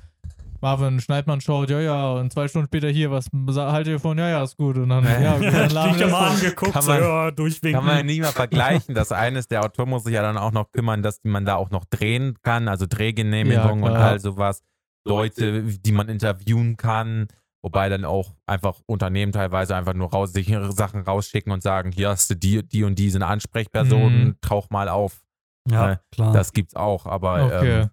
[0.66, 4.30] Marvin Schneidmann schaut, ja, ja, und zwei Stunden später hier, was haltet ihr von, ja,
[4.30, 4.78] ja, ist gut.
[4.78, 6.16] Und dann, ja, gut, dann laden wir so.
[6.16, 7.80] angeguckt, Kann so, man- ja, durchwinken.
[7.80, 8.96] Kann man nicht mal vergleichen.
[8.96, 11.56] Das eine ist, der Autor muss sich ja dann auch noch kümmern, dass man da
[11.56, 14.64] auch noch drehen kann, also Drehgenehmigung Ja, und all sowas.
[15.08, 17.28] Leute, die man interviewen kann
[17.64, 22.10] Wobei dann auch einfach Unternehmen teilweise einfach nur raus, sich Sachen rausschicken und sagen, hier
[22.10, 24.38] hast du die, die und die sind Ansprechpersonen, Mhm.
[24.40, 25.24] tauch mal auf.
[25.68, 26.32] Ja, Äh, klar.
[26.32, 27.82] Das gibt's auch, aber Okay.
[27.82, 27.90] ähm,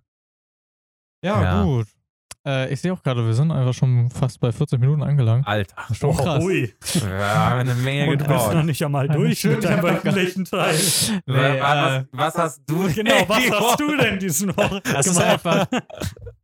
[1.25, 1.62] ja, ja.
[1.64, 1.87] gut.
[2.45, 5.47] Äh, ich sehe auch gerade, wir sind einfach schon fast bei 40 Minuten angelangt.
[5.47, 6.43] Alter, Schon Oh, krass.
[6.43, 6.74] ui.
[7.20, 10.74] haben eine Menge Und du bist noch nicht einmal Ja, durch mit deinem wöchentlichen Teil.
[11.26, 13.76] Nee, was, äh, was hast du Genau, was die hast Woche?
[13.78, 15.47] du denn diesen Woche Das ist gemacht?
[15.47, 15.66] einfach.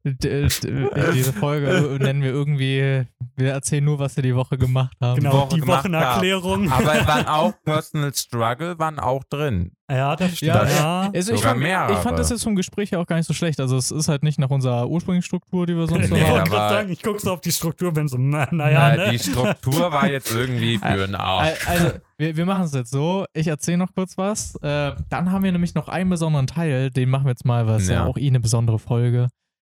[0.04, 3.04] D- d- Diese Folge nennen wir irgendwie.
[3.36, 5.16] Wir erzählen nur, was wir die Woche gemacht haben.
[5.20, 6.70] Genau, Woche die Wochenerklärung.
[6.72, 9.72] Aber es waren auch Personal Struggle, waren auch drin.
[9.90, 10.54] Ja, das stimmt.
[10.54, 11.92] Ja, Ja, Also ich, Sogar fand, mehrere.
[11.92, 13.58] ich fand das jetzt vom Gespräch her auch gar nicht so schlecht.
[13.60, 16.26] Also es ist halt nicht nach unserer ursprünglichen Struktur, die wir sonst so ich Nee,
[16.28, 16.32] haben.
[16.38, 18.96] wollte gerade aber- sagen, ich gucke so auf die Struktur, bin so, na, naja, Äh,
[18.96, 19.10] ne?
[19.12, 21.66] Die Struktur war jetzt irgendwie für den Arsch.
[21.66, 23.24] Al- Also, wir, wir machen es jetzt so.
[23.32, 24.54] Ich erzähle noch kurz was.
[24.62, 26.90] Äh, dann haben wir nämlich noch einen besonderen Teil.
[26.90, 27.94] Den machen wir jetzt mal, weil es ja.
[27.94, 28.04] Ja.
[28.06, 29.28] auch eh eine besondere Folge.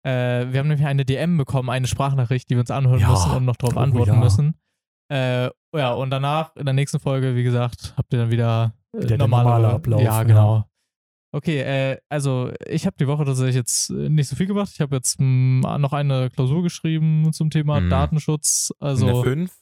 [0.06, 3.10] Äh, wir haben nämlich eine DM bekommen, eine Sprachnachricht, die wir uns anhören Ja.
[3.10, 4.18] müssen und noch darauf Oh, antworten ja.
[4.18, 4.54] müssen.
[5.12, 9.16] Äh, ja, und danach, in der nächsten Folge, wie gesagt, habt ihr dann wieder, äh,
[9.16, 10.22] normale, Ablauf, Ja, ja.
[10.22, 10.64] genau.
[11.32, 14.70] Okay, äh, also ich habe die Woche tatsächlich jetzt äh, nicht so viel gemacht.
[14.74, 17.90] Ich habe jetzt mh, noch eine Klausur geschrieben zum Thema Mhm.
[17.90, 18.72] Datenschutz.
[18.80, 19.52] Eine Also 5?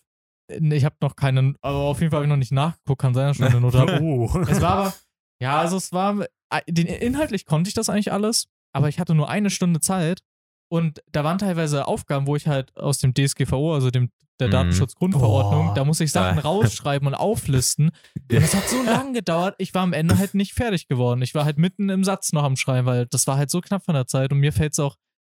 [0.60, 3.12] Nee, Ich habe noch keinen, aber auf jeden Fall habe ich noch nicht nachgeguckt, kann
[3.12, 4.00] sein, dass ich schon eine Note habe.
[4.02, 4.30] Oh.
[4.48, 4.94] Es war aber,
[5.42, 6.20] ja, also es war,
[6.50, 10.20] äh, den, inhaltlich konnte ich das eigentlich alles, aber ich hatte nur eine Stunde Zeit
[10.68, 14.10] und da waren teilweise Aufgaben, wo ich halt aus dem DSGVO, also dem
[14.40, 14.52] der Mhm.
[14.52, 15.74] Datenschutzgrundverordnung, Oh.
[15.74, 17.86] da muss ich Sachen rausschreiben und auflisten.
[17.88, 21.22] Und das hat so lange gedauert, ich war am Ende halt nicht fertig geworden.
[21.22, 23.84] Ich war halt mitten im Satz noch am Schreiben, weil das war halt so knapp
[23.84, 24.94] von der Zeit und mir fällt es auch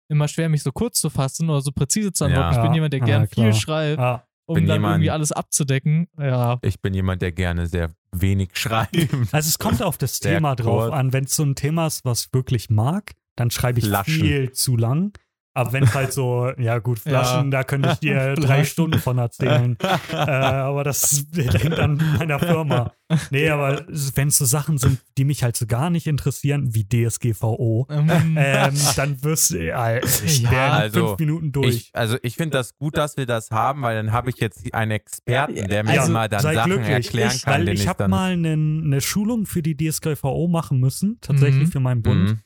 [0.09, 2.53] immer schwer, mich so kurz zu fassen oder so präzise zu antworten.
[2.55, 2.57] Ja.
[2.61, 3.51] Ich bin jemand, der Ja, gern klar.
[3.51, 6.07] viel schreibt Ja, um Bin dann jemand- irgendwie alles abzudecken.
[6.17, 6.59] Ja.
[6.61, 8.95] Ich bin jemand, der gerne sehr wenig schreibt.
[9.34, 11.11] also es kommt auf das Thema drauf an.
[11.11, 14.13] Wenn es so ein Thema ist, was ich wirklich mag, dann schreibe ich Flaschen.
[14.13, 15.13] viel zu lang.
[15.55, 18.63] Aber wenn es halt so, ja gut, Flaschen, da könnte ich dir drei.
[18.63, 19.77] Stunden von erzählen.
[20.11, 22.91] äh, aber das hängt an meiner Firma.
[23.29, 26.86] Nee, aber wenn es so Sachen sind, die mich halt so gar nicht interessieren, wie
[26.88, 31.75] DSGVO, Ähm, ähm, dann wirst du, ja, ich Ja, wäre in also, fünf Minuten durch.
[31.75, 34.73] Ich, also ich finde das gut, dass wir das haben, weil dann habe ich jetzt
[34.73, 36.89] einen Experten, der mir Also, mal dann sei Sachen glücklich.
[36.89, 37.53] erklären ich, kann.
[37.53, 41.67] weil den ich habe dann, mal eine, eine Schulung für die DSGVO machen müssen, tatsächlich
[41.67, 41.71] Mhm.
[41.71, 42.29] für meinen Bund.
[42.31, 42.39] Mhm.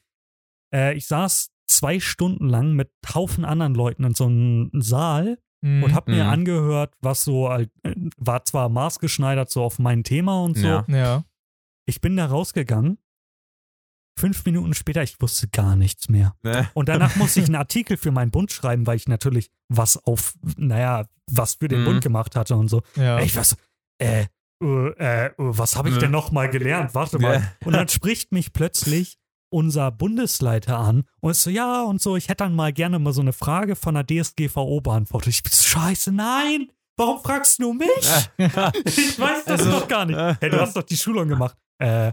[0.73, 5.83] Äh, ich saß zwei Stunden lang mit Haufen anderen Leuten in so einem Saal mhm.
[5.83, 6.29] und habe mir Mhm.
[6.29, 7.67] angehört, was so, äh,
[8.17, 10.67] war zwar maßgeschneidert so auf mein Thema und so.
[10.67, 10.85] Ja.
[10.87, 11.23] Ja.
[11.85, 12.97] Ich bin da rausgegangen.
[14.19, 16.35] Fünf Minuten später, ich wusste gar nichts mehr.
[16.41, 16.67] Ne?
[16.73, 20.33] Und danach musste ich einen Artikel für meinen Bund schreiben, weil ich natürlich was auf,
[20.57, 21.85] naja, was für den Mhm.
[21.85, 22.81] Bund gemacht hatte und so.
[22.95, 23.19] Ja.
[23.19, 23.55] Ich was,
[24.01, 24.25] äh,
[24.63, 24.87] äh,
[25.27, 26.95] äh, was habe ich denn noch mal gelernt?
[26.95, 27.35] Warte mal.
[27.41, 27.51] Ja.
[27.67, 32.27] Und dann spricht mich plötzlich unser Bundesleiter an und ist so, ja, und so, ich
[32.29, 35.29] hätte dann mal gerne mal so eine Frage von der DSGVO beantwortet.
[35.29, 36.69] Ich bin so, scheiße, nein!
[36.99, 37.87] Warum fragst du mich?
[38.37, 40.17] Ich weiß das Also- doch gar nicht.
[40.41, 41.55] Hey, du hast doch die Schulung gemacht.
[41.79, 42.11] Äh,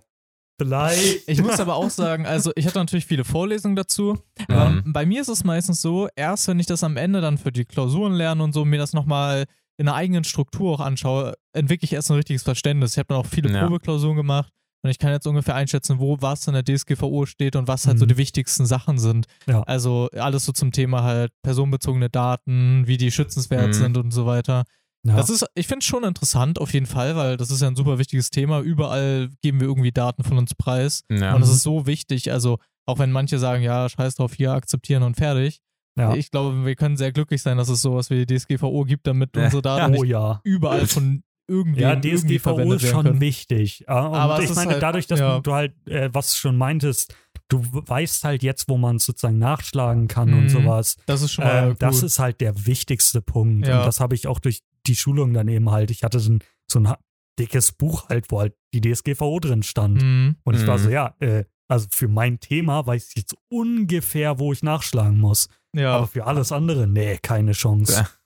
[0.61, 1.29] vielleicht.
[1.29, 4.19] Ich muss aber auch sagen, also ich hatte natürlich viele Vorlesungen dazu.
[4.49, 4.55] Mhm.
[4.55, 7.51] Aber bei mir ist es meistens so, erst wenn ich das am Ende dann für
[7.53, 11.85] die Klausuren lerne und so, mir das nochmal in einer eigenen Struktur auch anschaue, entwickle
[11.87, 12.93] ich erst ein richtiges Verständnis.
[12.93, 13.63] Ich habe dann auch viele Ja.
[13.67, 14.53] Probeklausuren gemacht
[14.85, 17.99] und ich kann jetzt ungefähr einschätzen, wo was in der DSGVO steht und was halt
[17.99, 18.11] so Mhm.
[18.11, 19.27] die wichtigsten Sachen sind.
[19.47, 19.63] Ja.
[19.63, 23.73] Also alles so zum Thema halt personenbezogene Daten, wie die schützenswert Mhm.
[23.73, 24.65] sind und so weiter.
[25.07, 25.17] Ja.
[25.17, 27.77] Das ist, ich finde es schon interessant auf jeden Fall, weil das ist ja ein
[27.77, 28.61] super wichtiges Thema.
[28.61, 31.03] Überall geben wir irgendwie Daten von uns preis.
[31.11, 31.35] Ja.
[31.35, 32.33] Und es ist so wichtig.
[32.33, 35.61] Also, auch wenn manche sagen, ja, scheiß drauf, hier akzeptieren und fertig.
[35.99, 36.15] ja.
[36.15, 39.37] Ich glaube, wir können sehr glücklich sein, dass es sowas wie die DSGVO gibt, damit
[39.37, 39.45] Ja.
[39.45, 40.41] unsere Daten oh nicht ja.
[40.43, 43.21] überall von irgendwie, Ja, DSGVO ist schon können.
[43.21, 43.85] wichtig.
[43.89, 45.41] Ja, Und Aber es ich ist meine, halt- dadurch, dass ja.
[45.41, 47.15] du halt, äh, was du schon meintest,
[47.49, 50.39] du weißt halt jetzt, wo man sozusagen nachschlagen kann Mhm.
[50.39, 50.97] und sowas.
[51.07, 52.05] Das ist schon mal Ähm, Das gut.
[52.05, 53.67] ist halt der wichtigste Punkt.
[53.67, 53.81] Ja.
[53.81, 55.91] Und das habe ich auch durch die Schulung dann eben halt.
[55.91, 56.39] Ich hatte so ein,
[56.71, 56.93] so ein
[57.39, 60.03] dickes Buch halt, wo halt die DSGVO drin stand.
[60.03, 60.37] Mhm.
[60.45, 60.83] Und ich war Mhm.
[60.83, 65.49] so, ja, äh, also für mein Thema weiß ich jetzt ungefähr, wo ich nachschlagen muss.
[65.75, 68.07] Ja, Aber für alles andere, nee, keine Chance.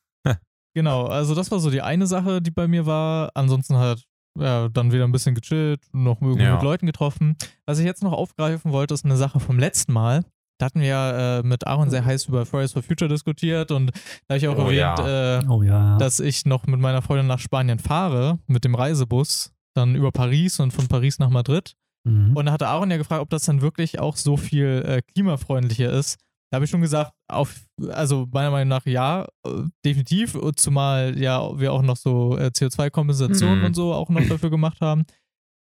[0.78, 1.06] genau.
[1.06, 3.30] Also, das war so die eine Sache, die bei mir war.
[3.34, 4.04] Ansonsten halt,
[4.38, 6.54] ja, dann wieder ein bisschen gechillt, noch irgendwie Ja.
[6.54, 7.36] mit Leuten getroffen.
[7.66, 10.24] Was ich jetzt noch aufgreifen wollte, ist eine Sache vom letzten Mal.
[10.60, 13.92] Da hatten wir ja äh, mit Aaron sehr heiß über Fridays for Future diskutiert und
[14.26, 14.98] da habe ich auch Oh, erwähnt,
[15.46, 15.96] äh, Oh ja.
[15.98, 20.58] dass ich noch mit meiner Freundin nach Spanien fahre, mit dem Reisebus, dann über Paris
[20.58, 21.74] und von Paris nach Madrid.
[22.04, 22.36] Mhm.
[22.36, 25.90] Und da hatte Aaron ja gefragt, ob das dann wirklich auch so viel äh, klimafreundlicher
[25.92, 26.18] ist.
[26.50, 27.54] Da habe ich schon gesagt, auf,
[27.90, 29.50] also meiner Meinung nach ja, äh,
[29.84, 33.64] definitiv, zumal ja wir auch noch so äh, CO2-Kompensationen Mhm.
[33.66, 35.04] und so auch noch dafür gemacht haben.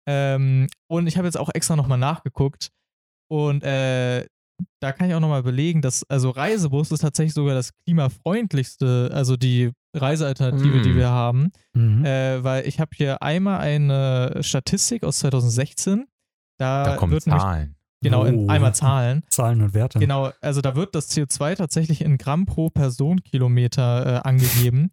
[0.08, 2.70] Ähm, und ich habe jetzt auch extra nochmal nachgeguckt
[3.30, 4.26] und äh,
[4.80, 9.36] da kann ich auch nochmal belegen, dass also Reisebus ist tatsächlich sogar das klimafreundlichste, also
[9.36, 10.96] die Reisealternative, die Mm.
[10.96, 11.50] wir haben.
[11.74, 12.04] Mhm.
[12.04, 16.06] Äh, weil ich habe hier einmal eine Statistik aus 2016.
[16.58, 17.76] Da, Da kommen Zahlen.
[18.02, 18.48] Genau, in, Oh.
[18.48, 19.22] einmal Zahlen.
[19.28, 19.98] Zahlen und Werte.
[19.98, 24.90] Genau, also da wird das CO2 tatsächlich in Gramm pro Personenkilometer äh, angegeben.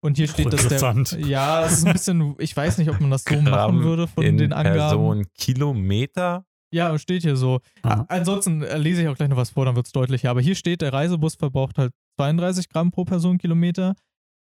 [0.00, 0.72] Und hier steht, dass der.
[0.78, 1.18] Interessant.
[1.26, 4.06] Ja, es ist ein bisschen, ich weiß nicht, ob man das so machen Gramm würde
[4.06, 4.76] von in den Angaben.
[4.78, 6.44] Person Kilometer.
[6.70, 7.60] Ja, steht hier so.
[7.82, 8.04] Ah.
[8.08, 10.28] Ansonsten äh, lese ich auch gleich noch was vor, dann wird es deutlicher.
[10.30, 13.94] Aber hier steht, der Reisebus verbraucht halt 32 Gramm pro Personenkilometer.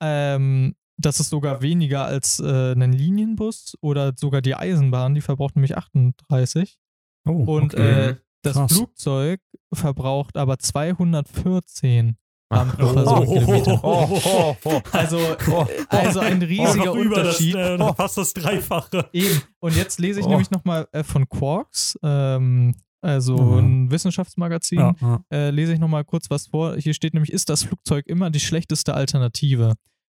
[0.03, 5.57] Ähm, das ist sogar weniger als äh, ein Linienbus oder sogar die Eisenbahn, die verbraucht
[5.57, 6.77] nämlich 38.
[7.25, 8.09] Oh, Und okay.
[8.11, 8.73] äh, das Krass.
[8.73, 9.41] Flugzeug
[9.73, 12.17] verbraucht aber 214
[12.51, 12.93] Gramm pro Oh.
[12.95, 13.81] Personenkilometer.
[13.85, 14.81] Oh, oh, oh.
[14.93, 15.19] Also,
[15.89, 17.55] also ein riesiger Oh, über Unterschied.
[17.55, 19.09] Das, äh, fast das Dreifache.
[19.13, 19.41] Eben.
[19.61, 20.31] Und jetzt lese ich Oh.
[20.31, 23.59] nämlich nochmal äh, von Quarks, ähm, also Mhm.
[23.59, 25.25] ein Wissenschaftsmagazin, Ja, ja.
[25.33, 26.77] äh, lese ich nochmal kurz was vor.
[26.77, 29.75] Hier steht nämlich, ist das Flugzeug immer die schlechteste Alternative?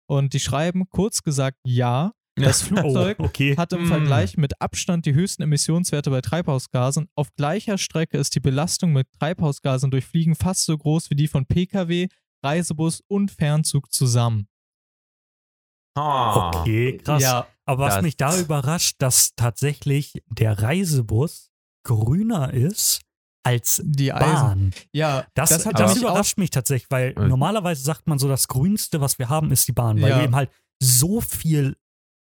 [0.08, 2.12] Und die schreiben kurz gesagt ja.
[2.36, 3.55] Das Flugzeug Oh, okay.
[3.55, 3.88] hat im Mm.
[3.88, 7.07] Vergleich mit Abstand die höchsten Emissionswerte bei Treibhausgasen.
[7.15, 11.27] Auf gleicher Strecke ist die Belastung mit Treibhausgasen durch Fliegen fast so groß wie die
[11.29, 12.09] von Pkw,
[12.43, 14.47] Reisebus und Fernzug zusammen.
[15.97, 16.51] Ah.
[16.59, 17.21] Okay, krass.
[17.21, 21.49] Ja, Aber was Das- mich da überrascht, dass tatsächlich der Reisebus
[21.83, 23.01] grüner ist
[23.43, 24.25] als die Eisen.
[24.36, 24.73] Bahn.
[24.91, 27.27] Ja, Das, das, hat mich auch überrascht mich tatsächlich, weil Äh.
[27.27, 30.17] normalerweise sagt man so, das Grünste, was wir haben, ist die Bahn, weil Ja.
[30.17, 30.51] wir eben halt
[30.83, 31.77] so viel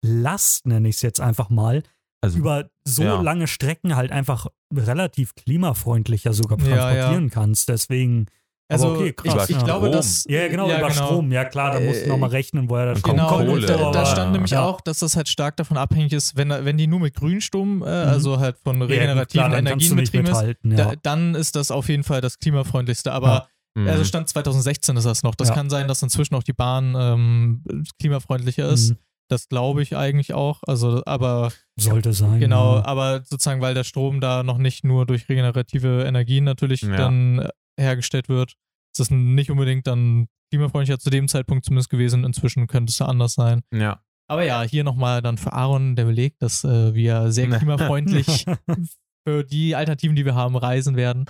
[0.06, 1.84] Last, nenne ich es jetzt einfach mal,
[2.22, 3.22] Also, über so Ja.
[3.22, 7.70] lange Strecken halt einfach relativ klimafreundlicher sogar Ja, transportieren kannst.
[7.70, 8.26] Deswegen,
[8.68, 9.48] Also okay, krass.
[9.48, 9.64] ich, ich ja.
[9.64, 9.92] glaube, Strom.
[9.92, 11.06] dass ja, genau, ja, über genau.
[11.06, 13.18] Strom, ja klar, da musst du Äh, nochmal rechnen, woher das kommt.
[13.20, 14.64] Genau, Kohle, da, da stand nämlich ja.
[14.66, 17.86] auch, dass das halt stark davon abhängig ist, wenn, wenn die nur mit Grünstrom, äh,
[17.86, 18.10] Mhm.
[18.10, 20.42] also halt von Ja, regenerativen kannst Energien betrieben ist,
[20.80, 20.86] ja.
[20.86, 23.12] da, dann ist das auf jeden Fall das klimafreundlichste.
[23.14, 23.88] Aber Mhm.
[23.88, 25.36] also Stand 2016 ist das noch.
[25.36, 25.54] Das Ja.
[25.54, 27.64] kann sein, dass inzwischen auch die Bahn ähm,
[28.00, 28.92] klimafreundlicher ist.
[28.92, 28.98] Mhm.
[29.28, 30.62] Das glaube ich eigentlich auch.
[30.68, 32.40] Also, aber Sollte sein.
[32.40, 32.86] genau, ja.
[32.86, 36.96] aber sozusagen, weil der Strom da noch nicht nur durch regenerative Energien natürlich Ja.
[36.96, 37.50] dann äh,
[37.80, 38.52] hergestellt wird,
[38.94, 42.24] ist das nicht unbedingt dann klimafreundlicher zu dem Zeitpunkt zumindest gewesen.
[42.24, 43.62] Inzwischen könnte es anders sein.
[43.74, 44.02] ja.
[44.28, 48.46] Aber ja, hier nochmal dann für Aaron der Beleg, dass äh, wir sehr klimafreundlich
[49.28, 51.26] für die Alternativen, die wir haben, reisen werden.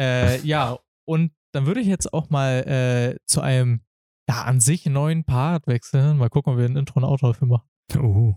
[0.00, 3.82] Äh, ja, und dann würde ich jetzt auch mal äh, zu einem
[4.28, 6.18] ja, an sich neuen Part wechseln.
[6.18, 7.68] Mal gucken, ob wir ein Intro und Outro dafür machen.
[7.98, 8.34] Oh.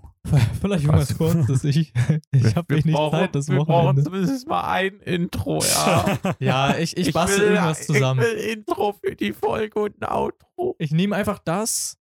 [0.59, 1.17] Vielleicht irgendwas Was?
[1.17, 1.63] kurzes.
[1.63, 1.93] Ich,
[2.31, 4.03] ich habe Wir wenig brauchen- Zeit das Wir brauchen Wochenende.
[4.03, 6.17] zumindest mal ein Intro, ja.
[6.39, 8.19] Ja, ich, ich bastel will, irgendwas zusammen.
[8.21, 10.75] Ich will Intro für die Folge und ein Outro.
[10.79, 11.97] Ich nehme einfach das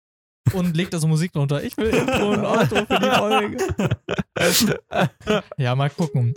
[0.53, 1.63] und leg da so Musik drunter.
[1.63, 3.57] Ich will Intro und Outro für die Folge.
[5.57, 6.35] Ja, mal gucken.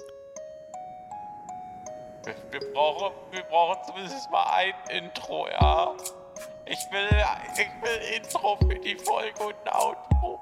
[2.52, 4.74] Wir brauchen, wir brauchen zumindest mal ein
[5.04, 5.94] Intro, ja.
[6.72, 7.10] Ich will,
[7.56, 10.40] ich will Intro für die Folge und ein Outro.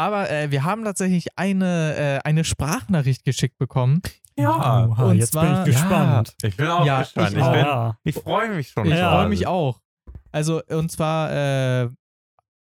[0.00, 4.00] Aber äh, wir haben tatsächlich eine, äh, eine Sprachnachricht geschickt bekommen.
[4.38, 4.86] Ja.
[4.86, 6.34] Oha, und jetzt bin zwar- ich gespannt.
[6.42, 7.28] Ich bin auch Ja, gespannt.
[7.28, 7.96] ich bin, ja.
[8.04, 8.86] ich freue mich schon.
[8.86, 9.10] Ich Ja.
[9.12, 9.80] freue mich auch.
[10.32, 11.88] Also, und zwar, äh,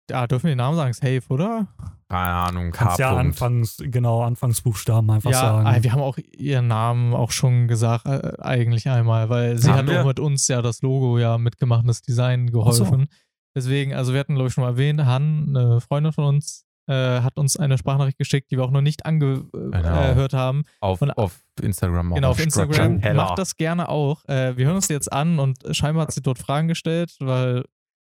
[0.09, 0.93] ja, dürfen wir den Namen sagen?
[0.93, 1.67] Safe, oder?
[2.09, 5.67] Keine Ahnung, Kannst ja anfangs, genau, Anfangsbuchstaben einfach ja, sagen.
[5.67, 9.79] äh, wir haben auch ihren Namen auch schon gesagt, äh, eigentlich einmal, weil sie Haben
[9.79, 10.01] hat wir?
[10.01, 13.07] auch mit uns ja das Logo ja mitgemacht, und das Design geholfen.
[13.55, 17.21] Deswegen, also wir hatten, glaube ich, schon mal erwähnt, Han, eine Freundin von uns, äh,
[17.21, 20.31] hat uns eine Sprachnachricht geschickt, die wir auch noch nicht angehört Genau.
[20.33, 20.63] haben.
[20.79, 22.15] Auf, Und- auf Instagram auch.
[22.15, 22.99] Genau, auf Instagram.
[23.15, 24.23] Macht das gerne auch.
[24.25, 27.63] Äh, wir hören uns jetzt an und scheinbar hat sie dort Fragen gestellt, weil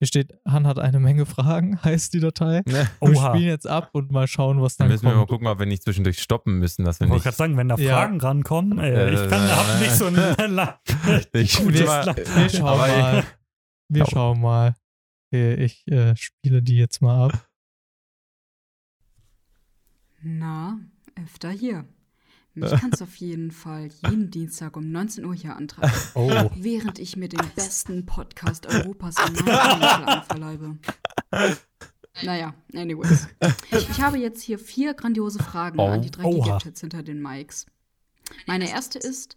[0.00, 2.62] hier steht, Han hat eine Menge Fragen, heißt die Datei.
[2.66, 2.88] Ne?
[3.00, 3.30] Wir Oha.
[3.30, 5.30] spielen jetzt ab und mal schauen, was Dann dann müssen wir mal kommt.
[5.30, 7.74] gucken, ob wir nicht zwischendurch stoppen müssen, dass wir Ich wollte gerade sagen, wenn da
[7.76, 7.94] Ja.
[7.96, 10.14] Fragen rankommen, äh, ich kann, Äh, nicht so ein
[11.32, 13.24] Ich- Wir, La- wir schauen mal.
[13.88, 14.06] Wir Ja.
[14.10, 14.74] schauen mal.
[15.32, 17.47] Okay, Ich äh, spiele die jetzt mal ab.
[20.22, 20.78] Na,
[21.14, 21.84] öfter hier.
[22.54, 26.50] Mich kannst du auf jeden Fall jeden Dienstag um 19 Uhr hier antreffen, Oh.
[26.56, 30.76] während ich mir den besten Podcast Europas Land verleibe.
[32.22, 33.28] Naja, anyways.
[33.70, 35.86] Ich habe jetzt hier vier grandiose Fragen Oh.
[35.86, 36.28] an die drei.
[36.30, 37.66] Gigachats hinter den Mikes.
[38.46, 39.36] Meine erste ist,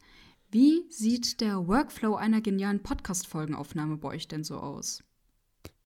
[0.50, 5.04] wie sieht der Workflow einer genialen Podcast-Folgenaufnahme bei euch denn so aus?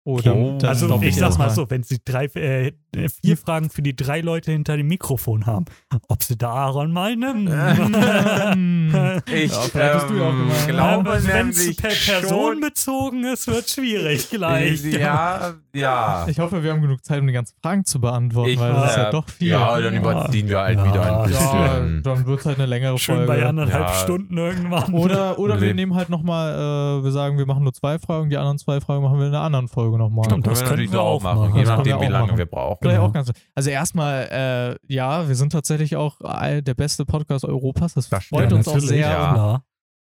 [0.06, 2.72] Oh, Oh, dann Also ich sag mal so, wenn sie drei, äh,
[3.10, 5.66] vier Fragen für die drei Leute hinter dem Mikrofon haben.
[6.08, 7.48] Ob sie da Aaron mal nennen?
[7.50, 8.86] Hm.
[9.34, 14.84] Ich Ja, ja ähm, glaube Wenn es per Person bezogen ist, wird schwierig gleich.
[14.84, 16.26] Ja, ja.
[16.28, 18.92] Ich hoffe, wir haben genug Zeit, um die ganzen Fragen zu beantworten, Ich- weil das
[18.92, 19.48] ist ja äh, doch viel.
[19.50, 20.86] Ja, dann überziehen wir halt Ja.
[20.86, 22.04] wieder ein Ja, bisschen.
[22.04, 23.32] dann wird es halt eine längere Schön Folge.
[23.32, 23.94] bei anderthalb Ja.
[23.94, 24.94] Stunden irgendwann.
[24.94, 26.54] Oder, oder wir nehmen halt nochmal,
[27.00, 29.34] äh, wir sagen, wir machen nur zwei Fragen, die anderen zwei Fragen machen wir in
[29.34, 30.26] einer anderen Folge nochmal.
[30.26, 31.56] Stimmt, Können das natürlich könnten wir auch machen, machen.
[31.56, 32.38] je Das können nachdem, wie lange machen.
[32.38, 32.85] wir brauchen.
[32.90, 33.06] Genau.
[33.08, 37.94] auch ganz, also erstmal, äh, ja, wir sind tatsächlich auch der beste Podcast Europas.
[37.94, 39.00] Das, Das freut uns auch sehr.
[39.10, 39.64] ja.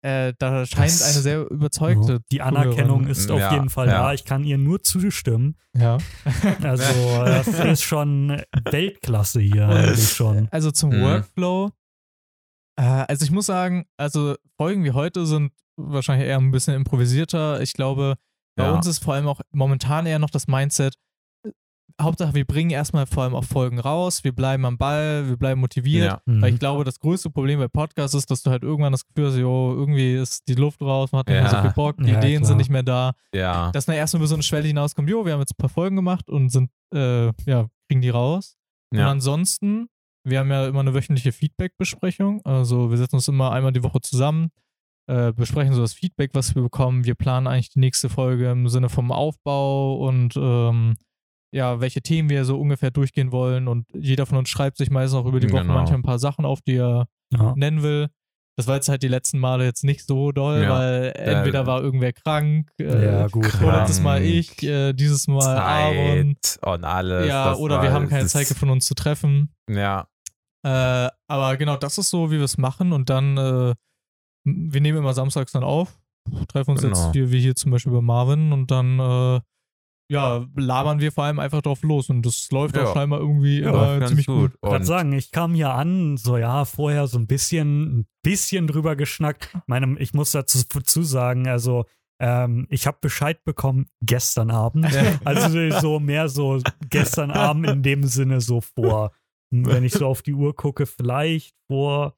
[0.03, 2.21] Äh, da scheint Das- eine sehr überzeugte.
[2.31, 4.03] Die Anerkennung ist auf Ja, jeden Fall ja.
[4.03, 4.13] da.
[4.13, 5.57] Ich kann ihr nur zustimmen.
[5.75, 5.97] Ja.
[6.63, 6.85] Also,
[7.25, 10.49] das ist schon Weltklasse hier eigentlich schon.
[10.51, 11.01] Also zum Mhm.
[11.03, 11.71] Workflow.
[12.77, 17.63] Äh, also ich muss sagen, also Folgen wie heute sind wahrscheinlich eher ein bisschen improvisierter.
[17.63, 18.17] Ich glaube,
[18.57, 18.73] bei Ja.
[18.73, 20.95] uns ist vor allem auch momentan eher noch das Mindset,
[22.01, 25.61] Hauptsache wir bringen erstmal vor allem auch Folgen raus, wir bleiben am Ball, wir bleiben
[25.61, 26.07] motiviert.
[26.07, 26.21] Ja.
[26.27, 26.43] Mhm.
[26.43, 29.29] Weil ich glaube, das größte Problem bei Podcasts ist, dass du halt irgendwann das Gefühl
[29.29, 31.63] hast, jo, irgendwie ist die Luft raus, man hat nicht mehr so Ja.
[31.63, 32.49] viel Bock, die Ja, Ideen klar.
[32.49, 33.13] sind nicht mehr da.
[33.33, 33.71] Ja.
[33.71, 35.95] Dass man erstmal über so eine Schwelle hinauskommt, jo, wir haben jetzt ein paar Folgen
[35.97, 38.57] gemacht und sind, äh, ja, kriegen die raus.
[38.93, 39.09] Und Ja.
[39.11, 39.89] ansonsten,
[40.27, 42.41] wir haben ja immer eine wöchentliche Feedback-Besprechung.
[42.45, 44.51] Also wir setzen uns immer einmal die Woche zusammen,
[45.07, 47.05] äh, besprechen so das Feedback, was wir bekommen.
[47.05, 50.97] Wir planen eigentlich die nächste Folge im Sinne vom Aufbau und ähm,
[51.55, 53.69] ja, welche Themen wir so ungefähr durchgehen wollen.
[53.69, 55.75] Und jeder von uns schreibt sich meistens auch über die Woche Genau.
[55.75, 57.55] manchmal ein paar Sachen auf, die er Ja.
[57.57, 58.09] nennen will.
[58.57, 60.71] Das war jetzt halt die letzten Male jetzt nicht so doll, Ja.
[60.71, 63.47] weil entweder war irgendwer krank, äh, Ja, gut.
[63.47, 64.33] vorletztes Mal Krank.
[64.33, 66.37] ich, äh, dieses Mal Aaron.
[66.63, 67.27] Und alles.
[67.29, 69.53] Ja, das oder wir haben keine Zeit gefunden, uns zu treffen.
[69.69, 70.07] Ja.
[70.65, 72.93] Äh, aber genau, das ist so, wie wir es machen.
[72.93, 73.75] Und dann, äh,
[74.45, 75.99] wir nehmen immer samstags dann auf,
[76.49, 76.97] treffen uns Genau.
[76.97, 79.41] jetzt hier, wie hier zum Beispiel bei Marvin und dann, äh,
[80.11, 82.11] ja, labern wir vor allem einfach drauf los.
[82.11, 82.85] Und das läuft Ja.
[82.85, 84.53] auch scheinbar irgendwie Ja, immer ganz ziemlich gut.
[84.53, 84.53] gut.
[84.57, 88.07] Ich wollte Und sagen, ich kam hier an, so ja, vorher so ein bisschen, ein
[88.23, 89.49] bisschen drüber geschnackt.
[89.55, 91.87] Ich meine, ich muss dazu dazu sagen, also
[92.21, 94.87] ähm, ich habe Bescheid bekommen gestern Abend.
[95.25, 99.13] Also so mehr so gestern Abend in dem Sinne so vor,
[99.51, 102.15] wenn ich so auf die Uhr gucke, vielleicht vor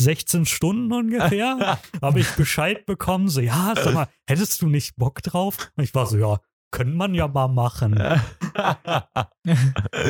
[0.00, 5.22] 16 Stunden ungefähr, habe ich Bescheid bekommen, so ja, sag mal, hättest du nicht Bock
[5.22, 5.70] drauf?
[5.76, 6.40] Und ich war so, ja,
[6.72, 7.94] können man ja mal machen.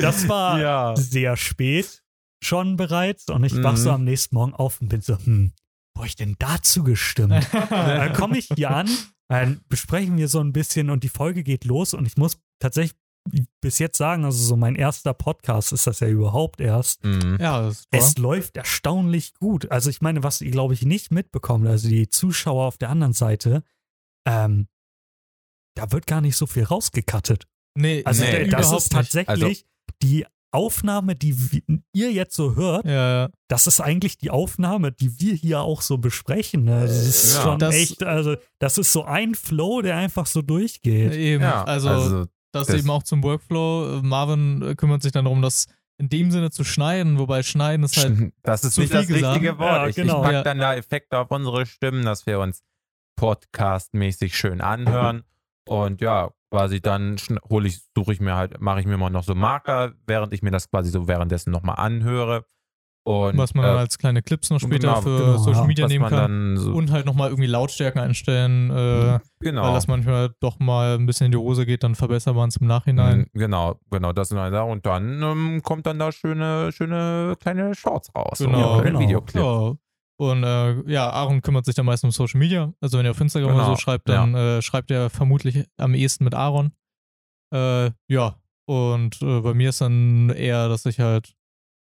[0.01, 0.97] Das war ja.
[0.97, 2.03] sehr spät
[2.43, 3.95] schon bereits und ich wach so Mhm.
[3.97, 5.53] am nächsten Morgen auf und bin so, hm,
[5.95, 7.47] wo ich denn dazu gestimmt?
[7.71, 8.89] dann komme ich hier an,
[9.29, 12.97] dann besprechen wir so ein bisschen und die Folge geht los und ich muss tatsächlich
[13.61, 17.05] bis jetzt sagen, also so mein erster Podcast ist das ja überhaupt erst.
[17.05, 17.37] Mhm.
[17.41, 18.01] Ja, das ist toll.
[18.01, 19.71] Es läuft erstaunlich gut.
[19.71, 23.13] Also ich meine, was ihr, glaube ich, nicht mitbekommt, also die Zuschauer auf der anderen
[23.13, 23.63] Seite,
[24.27, 24.67] ähm,
[25.75, 27.45] da wird gar nicht so viel rausgekattet.
[27.77, 29.64] nee, Also Nee, das überhaupt ist tatsächlich
[30.03, 31.35] die Aufnahme, die
[31.95, 33.31] ihr jetzt so hört, Ja, ja.
[33.49, 36.64] das ist eigentlich die Aufnahme, die wir hier auch so besprechen.
[36.64, 36.83] ne?
[36.83, 37.43] Das ist Ja.
[37.43, 41.14] schon Das- echt, also das ist so ein Flow, der einfach so durchgeht.
[41.14, 44.01] Eben, Ja, also, das, das- eben auch zum Workflow.
[44.03, 45.68] Marvin kümmert sich dann darum, das
[45.99, 49.07] in dem Sinne zu schneiden, wobei schneiden ist halt das ist zu nicht viel das
[49.09, 49.35] gesagt.
[49.37, 49.70] richtige Wort.
[49.70, 50.18] Ja, ich, genau.
[50.18, 50.43] ich pack Ja.
[50.43, 52.61] dann da Effekte auf unsere Stimmen, dass wir uns
[53.16, 55.23] podcastmäßig schön anhören.
[55.67, 57.17] Und ja, quasi dann
[57.49, 60.43] hole ich, suche ich mir halt, mache ich mir mal noch so Marker, während ich
[60.43, 62.45] mir das quasi so währenddessen nochmal anhöre.
[63.05, 65.89] Und was man dann äh, als kleine Clips noch später genau, für genau, Social Media
[65.89, 66.57] nehmen kann.
[66.57, 69.65] so, Und halt nochmal irgendwie Lautstärken einstellen, äh, genau.
[69.65, 72.59] weil das manchmal doch mal ein bisschen in die Hose geht, dann verbessert man es
[72.59, 73.27] im Nachhinein.
[73.33, 74.55] Mhm, Genau, genau, das sind halt.
[74.55, 78.39] Und dann ähm, kommt dann da schöne, schöne kleine Shorts raus.
[78.39, 79.01] Genau, oder genau.
[79.01, 79.43] Videoclip.
[79.43, 79.73] Ja.
[80.21, 82.73] Und äh, ja, Aaron kümmert sich dann meistens um Social Media.
[82.81, 85.95] Also wenn ihr auf Instagram oder Genau, so schreibt, dann äh, schreibt er vermutlich am
[85.95, 86.73] ehesten mit Aaron.
[87.53, 88.37] Äh, ja,
[88.67, 91.35] und äh, bei mir ist dann eher, dass ich halt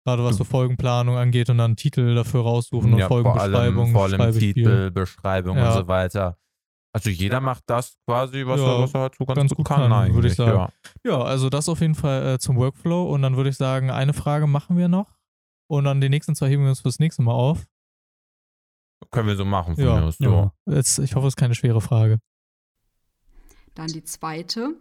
[0.06, 3.92] gerade was so Folgenplanung angeht und dann Titel dafür raussuchen und ja, vor allem, Folgenbeschreibung.
[3.92, 4.54] vor allem ich viel.
[4.54, 5.70] Titel, Beschreibung Ja.
[5.70, 6.38] und so weiter.
[6.92, 9.68] Also jeder macht das quasi, was, Ja, er, was er halt so ganz, ganz gut
[9.68, 10.58] kann, kann, würde ich sagen.
[11.06, 11.12] Ja.
[11.12, 13.04] Ja, also das auf jeden Fall äh, zum Workflow.
[13.14, 15.18] Und dann würde ich sagen, eine Frage machen wir noch.
[15.70, 17.68] Und dann die nächsten zwei heben wir uns fürs nächste Mal auf.
[19.12, 20.20] Können wir so machen von Ja, mir aus.
[20.20, 20.54] Ja.
[20.66, 22.20] Jetzt, ich hoffe, es ist keine schwere Frage.
[23.74, 24.76] Dann die zweite.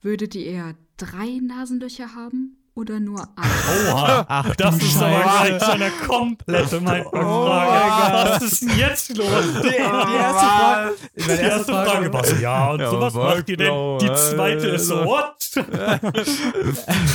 [0.00, 3.50] Würdet ihr eher drei Nasenlöcher haben oder nur ein?
[3.92, 5.48] Oha, Ach, das ist aber Scheiße.
[5.48, 7.26] gleich so eine komplette Mindfuck-Frage.
[7.26, 9.26] Oh mein Was ist denn jetzt los?
[9.62, 13.56] Die, die erste Frage, Die erste Frage war so, ja, und Ja, sowas macht ihr
[13.56, 13.68] denn?
[13.72, 15.34] Workflow, Die zweite ist so, äh, what?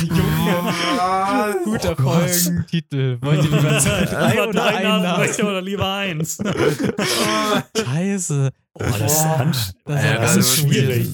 [0.02, 3.18] Junge, guter Folgentitel.
[3.22, 5.44] Wollt ihr lieber drei Lieber oder drei ein Nasen?
[5.46, 6.38] oder lieber eins?
[7.76, 8.50] Scheiße.
[8.74, 11.08] Boah, das ist, das ist Ja, ja das ganz ist schwierig.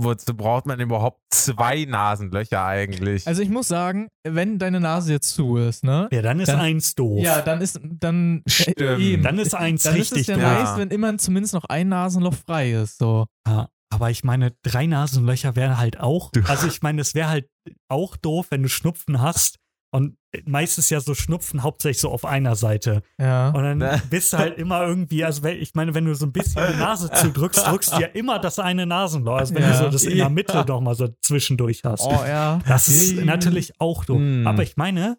[0.00, 3.26] Äh, wozu braucht man überhaupt zwei Nasenlöcher eigentlich?
[3.26, 6.08] Also ich muss sagen, wenn deine Nase jetzt zu ist, ne?
[6.12, 7.20] Ja, dann ist Dann- eins doof.
[7.22, 9.00] Ja, dann ist dann äh, Stimmt.
[9.00, 9.22] eben.
[9.22, 10.42] dann ist eins dann ist es richtig ja doof.
[10.44, 10.62] Ja.
[10.64, 12.98] nice, wenn immer zumindest noch ein Nasenloch frei ist.
[12.98, 13.26] So.
[13.46, 16.30] Ja, aber ich meine, drei Nasenlöcher wären halt auch.
[16.46, 17.48] Also ich meine, es wäre halt
[17.88, 19.56] auch doof, wenn du Schnupfen hast.
[19.92, 23.02] Und meistens ja so Schnupfen hauptsächlich so auf einer Seite.
[23.18, 23.48] Ja.
[23.50, 24.00] Und dann Ne?
[24.10, 27.10] bist du halt immer irgendwie, also ich meine, wenn du so ein bisschen die Nase
[27.14, 29.36] zudrückst, drückst du ja immer das eine Nasenloch.
[29.38, 29.72] Also wenn Ja.
[29.72, 32.04] du so das in der Mitte noch mal so zwischendurch hast.
[32.06, 32.60] Oh ja.
[32.68, 34.18] Das ist natürlich auch doof.
[34.20, 34.46] Mm.
[34.46, 35.18] Aber ich meine,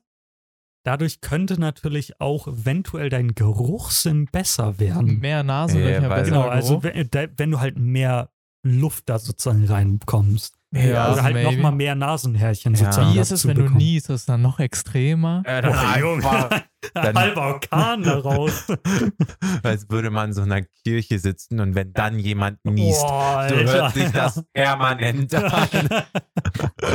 [0.83, 5.19] dadurch könnte natürlich auch eventuell dein Geruchssinn besser werden.
[5.19, 8.29] Mehr Nasenlöcher, Ja, besser Genau, also wenn, wenn du halt mehr
[8.63, 10.55] Luft da sozusagen reinbekommst.
[10.73, 11.51] Ja, oder halt maybe.
[11.51, 12.85] nochmal mehr Nasenhärchen Ja.
[12.85, 13.13] sozusagen.
[13.13, 13.77] Wie ist es, wenn du bekommen.
[13.77, 14.09] niest?
[14.09, 15.43] Ist es dann noch extremer?
[15.45, 16.49] Äh, dann Boah, Junge.
[16.95, 18.65] Dann- Halber Orkan daraus.
[19.63, 23.55] als würde man in so einer Kirche sitzen und wenn dann jemand niest, Boah, so
[23.55, 23.71] Alter.
[23.73, 25.89] hört sich das permanent an.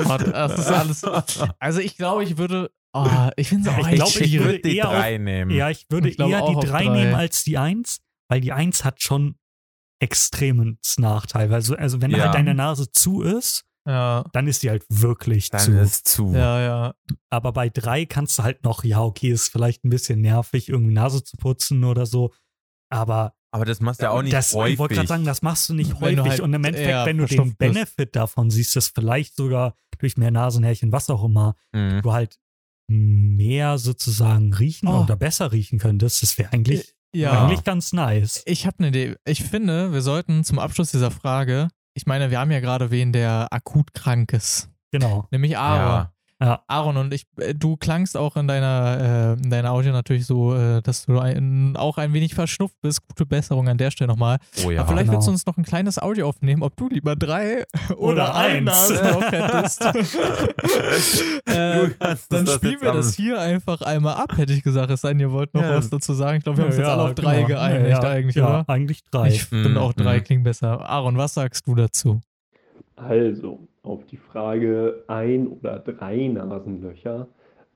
[0.05, 1.05] Gott, das ist alles.
[1.59, 2.71] Also ich glaube, ich würde.
[2.95, 3.07] Oh,
[3.37, 5.51] ich finde es auch Ich glaub, ich Ich würde die eher drei nehmen.
[5.51, 6.89] Ja, ich würde Ich eher die auf 3 drei.
[6.89, 9.37] nehmen als die 1, weil die 1 hat schon
[10.01, 11.53] extremen Nachteil.
[11.53, 12.25] Also, also wenn Ja.
[12.25, 15.79] halt deine Nase zu ist, Ja, dann ist die halt wirklich Dann zu.
[15.81, 16.33] ist zu.
[16.35, 16.95] ja, ja.
[17.31, 20.93] Aber bei 3 kannst du halt noch, ja, okay, ist vielleicht ein bisschen nervig, irgendwie
[20.95, 22.33] Nase zu putzen oder so.
[22.91, 24.75] Aber Aber das machst du ja auch nicht das, häufig.
[24.75, 26.31] ich wollte gerade sagen, das machst du nicht Wenn du häufig.
[26.33, 27.59] halt Und im Endeffekt, eher wenn du den bist.
[27.59, 32.03] Benefit davon siehst, dass vielleicht sogar durch mehr Nasenhärchen, was auch immer, Mhm.
[32.03, 32.39] du halt
[32.89, 35.03] mehr sozusagen riechen Oh.
[35.03, 37.45] oder besser riechen könntest, das wäre eigentlich, Ja.
[37.47, 38.43] eigentlich ganz nice.
[38.47, 39.17] Ich habe eine Idee.
[39.27, 43.13] Ich finde, wir sollten zum Abschluss dieser Frage, ich meine, wir haben ja gerade wen,
[43.13, 44.69] der akut krank ist.
[44.93, 45.27] Genau.
[45.31, 45.89] Nämlich Aaron.
[45.89, 46.13] Ja.
[46.41, 46.63] Ja.
[46.67, 50.55] Aaron und ich, äh, du klangst auch in deiner, äh, in deiner Audio natürlich so,
[50.55, 53.07] äh, dass du ein, auch ein wenig verschnupft bist.
[53.09, 54.39] Gute Besserung an der Stelle nochmal.
[54.65, 54.81] Oh ja.
[54.81, 55.17] Aber vielleicht genau.
[55.17, 57.65] willst du uns noch ein kleines Audio aufnehmen, ob du lieber drei
[57.97, 58.91] oder, Oder ein eins.
[59.31, 59.81] Hättest.
[61.47, 61.89] äh,
[62.29, 64.91] dann spielen wir das hier einfach einmal ab, hätte ich gesagt.
[64.91, 65.77] Es sei denn, ihr wollt noch Ja.
[65.77, 66.39] was dazu sagen.
[66.39, 67.49] Ich glaube, wir haben uns jetzt alle auf drei genau.
[67.49, 68.65] geeinigt ja, eigentlich, ja, oder?
[68.69, 69.29] eigentlich drei.
[69.29, 70.25] Ich finde Mm, auch drei mm.
[70.25, 70.89] klingen besser.
[70.89, 72.21] Aaron, was sagst du dazu?
[72.97, 77.29] Also, auf die Frage ein oder drei Nasenlöcher.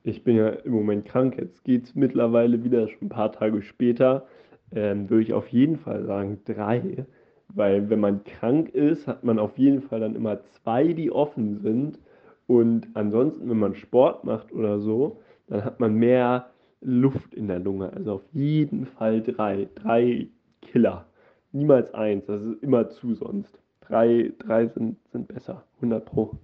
[0.03, 3.63] Ich bin ja im Moment krank, jetzt geht es mittlerweile wieder, schon ein paar Tage
[3.63, 4.27] später.
[4.73, 7.07] Ähm, würde ich auf jeden Fall sagen drei,
[7.49, 11.59] weil wenn man krank ist, hat man auf jeden Fall dann immer zwei, die offen
[11.59, 11.99] sind.
[12.47, 16.51] Und ansonsten, wenn man Sport macht oder so, dann hat man mehr
[16.81, 17.93] Luft in der Lunge.
[17.93, 19.69] Also auf jeden Fall drei.
[19.75, 20.29] Drei
[20.63, 21.07] Killer.
[21.53, 22.27] Niemals eins.
[22.27, 23.61] Das ist immer zu sonst.
[23.91, 25.64] Drei, drei sind, sind besser.
[25.76, 26.38] 100 Pro.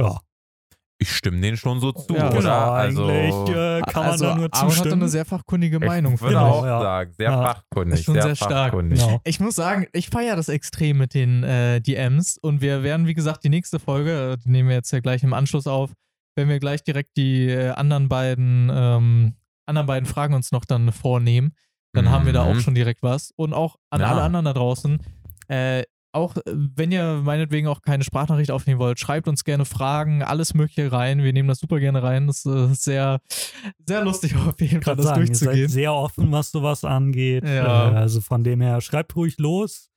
[0.00, 0.18] ja,
[0.98, 2.38] Ich stimme denen schon so zu, Ja, oder?
[2.38, 5.02] genau, also, eigentlich äh, kann man also, da nur Aaron hatte zustimmen.
[5.02, 6.14] eine sehr fachkundige Meinung.
[6.14, 6.40] ich würde ich.
[6.40, 6.80] auch ja.
[6.80, 7.42] sagen, sehr Ja.
[7.42, 8.02] fachkundig.
[8.04, 8.98] Schon sehr stark, fachkundig.
[9.00, 9.20] Genau.
[9.24, 13.12] Ich muss sagen, ich feiere das extrem mit den äh, DMs und wir werden, wie
[13.14, 15.92] gesagt, die nächste Folge, äh, die nehmen wir jetzt ja gleich im Anschluss auf,
[16.36, 19.34] wenn wir gleich direkt die äh, anderen beiden ähm,
[19.66, 21.52] anderen beiden Fragen uns noch dann vornehmen,
[21.92, 22.60] dann haben wir da auch Mhm.
[22.60, 23.32] schon direkt was.
[23.36, 24.12] Und auch an Ja.
[24.12, 24.98] alle anderen da draußen,
[25.48, 25.82] äh,
[26.16, 30.54] auch äh, wenn ihr meinetwegen auch keine Sprachnachricht aufnehmen wollt, schreibt uns gerne Fragen, alles
[30.54, 31.22] Mögliche rein.
[31.22, 32.26] Wir nehmen das super gerne rein.
[32.26, 33.20] Das äh, ist sehr,
[33.86, 35.68] sehr lustig auf jeden Fall, Gerade das sagen, ihr seid durchzugehen.
[35.68, 37.44] sehr offen, was sowas angeht.
[37.44, 37.92] Ja.
[37.92, 39.90] Äh, also von dem her, schreibt ruhig los.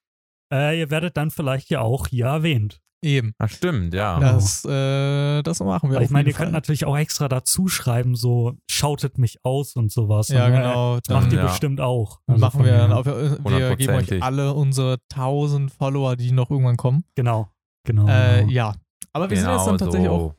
[0.51, 2.81] Äh, ihr werdet dann vielleicht ja auch hier erwähnt.
[3.01, 3.33] Eben.
[3.37, 4.19] Ach, stimmt, ja.
[4.19, 6.51] Das, äh, das machen wir Weil ich meine, ihr könnt Fall.
[6.51, 10.27] natürlich auch extra dazu schreiben, so schautet mich aus und sowas.
[10.27, 10.99] Ja, Und, äh, genau.
[10.99, 11.45] Das macht ihr Ja.
[11.47, 12.19] bestimmt auch.
[12.27, 16.75] Also machen wir dann auf, wir geben euch alle unsere 1000 Follower, die noch irgendwann
[16.77, 17.05] kommen.
[17.15, 17.47] Genau,
[17.85, 18.05] genau.
[18.09, 18.51] Äh, genau.
[18.51, 18.73] ja.
[19.13, 20.35] Aber wir sind jetzt dann Genau tatsächlich auch so.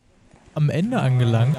[0.54, 1.56] am Ende angelangt.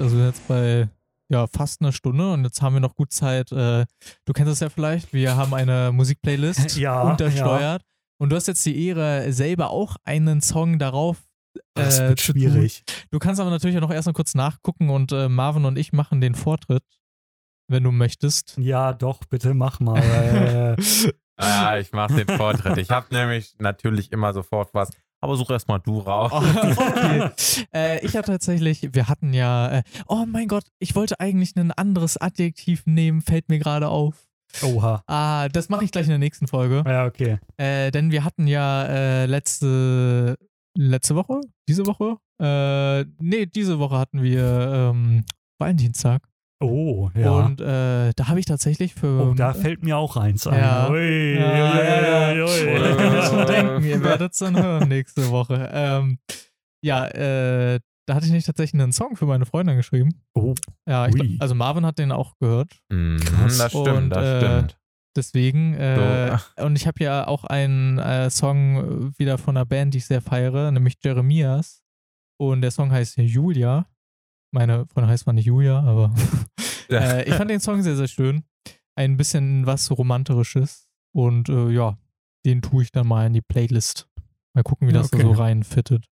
[0.00, 0.88] Also jetzt bei
[1.30, 3.52] ja, fast einer Stunde und jetzt haben wir noch gut Zeit.
[3.52, 3.86] Äh,
[4.24, 7.82] du kennst es ja vielleicht, wir haben eine Musikplaylist Ja, untersteuert.
[8.18, 11.16] Und du hast jetzt die Ehre, selber auch einen Song darauf
[11.74, 12.42] das äh, wird zu tun.
[12.42, 12.84] schwierig.
[13.10, 15.92] Du kannst aber natürlich auch noch erst mal kurz nachgucken und äh, Marvin und ich
[15.92, 16.84] machen den Vortritt,
[17.68, 18.56] wenn du möchtest.
[18.58, 19.98] Ja, doch, bitte mach mal.
[19.98, 20.76] äh,
[21.40, 22.76] Ja, ich mache den Vortritt.
[22.78, 24.90] Ich habe nämlich natürlich immer sofort was.
[25.20, 26.32] Aber such erst mal du raus.
[26.32, 27.30] okay.
[27.74, 31.72] äh, ich habe tatsächlich, wir hatten ja, äh, oh mein Gott, ich wollte eigentlich ein
[31.72, 34.26] anderes Adjektiv nehmen, fällt mir gerade auf.
[34.62, 35.02] oha.
[35.06, 36.82] Ah, das mache ich gleich in der nächsten Folge.
[36.86, 37.38] Ja, okay.
[37.58, 40.36] Äh, denn wir hatten ja äh, letzte,
[40.76, 41.40] letzte Woche?
[41.68, 42.16] Diese Woche?
[42.40, 45.24] Äh, nee, diese Woche hatten wir ähm,
[45.58, 46.22] Valentinstag.
[46.62, 47.30] Oh, ja.
[47.30, 49.30] Und äh, da habe ich tatsächlich für.
[49.30, 50.58] oh, da fällt mir auch eins ein.
[50.58, 50.90] Ja.
[50.90, 53.46] Ui, Ja, ja, ui, ui, Ich kann mir schon ui.
[53.46, 55.70] denken, ihr werdet es dann hören nächste Woche.
[55.72, 56.18] Ähm,
[56.84, 60.10] ja, äh, da hatte ich nicht tatsächlich einen Song für meine Freundin geschrieben.
[60.34, 60.54] Oh,
[60.86, 62.72] Ja, ich, also Marvin hat den auch gehört.
[62.90, 63.56] Mhm, Krass.
[63.58, 64.76] das stimmt, Und, das äh, stimmt.
[65.16, 66.64] Deswegen, äh, So.
[66.64, 70.20] und ich habe ja auch einen äh, Song wieder von einer Band, die ich sehr
[70.20, 71.82] feiere, nämlich Jeremias.
[72.38, 73.86] Und der Song heißt Julia.
[74.52, 76.12] Meine Freundin heißt zwar nicht Julia, aber
[76.90, 78.44] äh, ich fand den Song sehr, sehr schön.
[78.96, 80.88] Ein bisschen was Romantisches.
[81.12, 81.98] Und äh, ja,
[82.44, 84.08] den tue ich dann mal in die Playlist.
[84.54, 85.26] Mal gucken, wie das da Okay.
[85.26, 86.06] so reinfittet.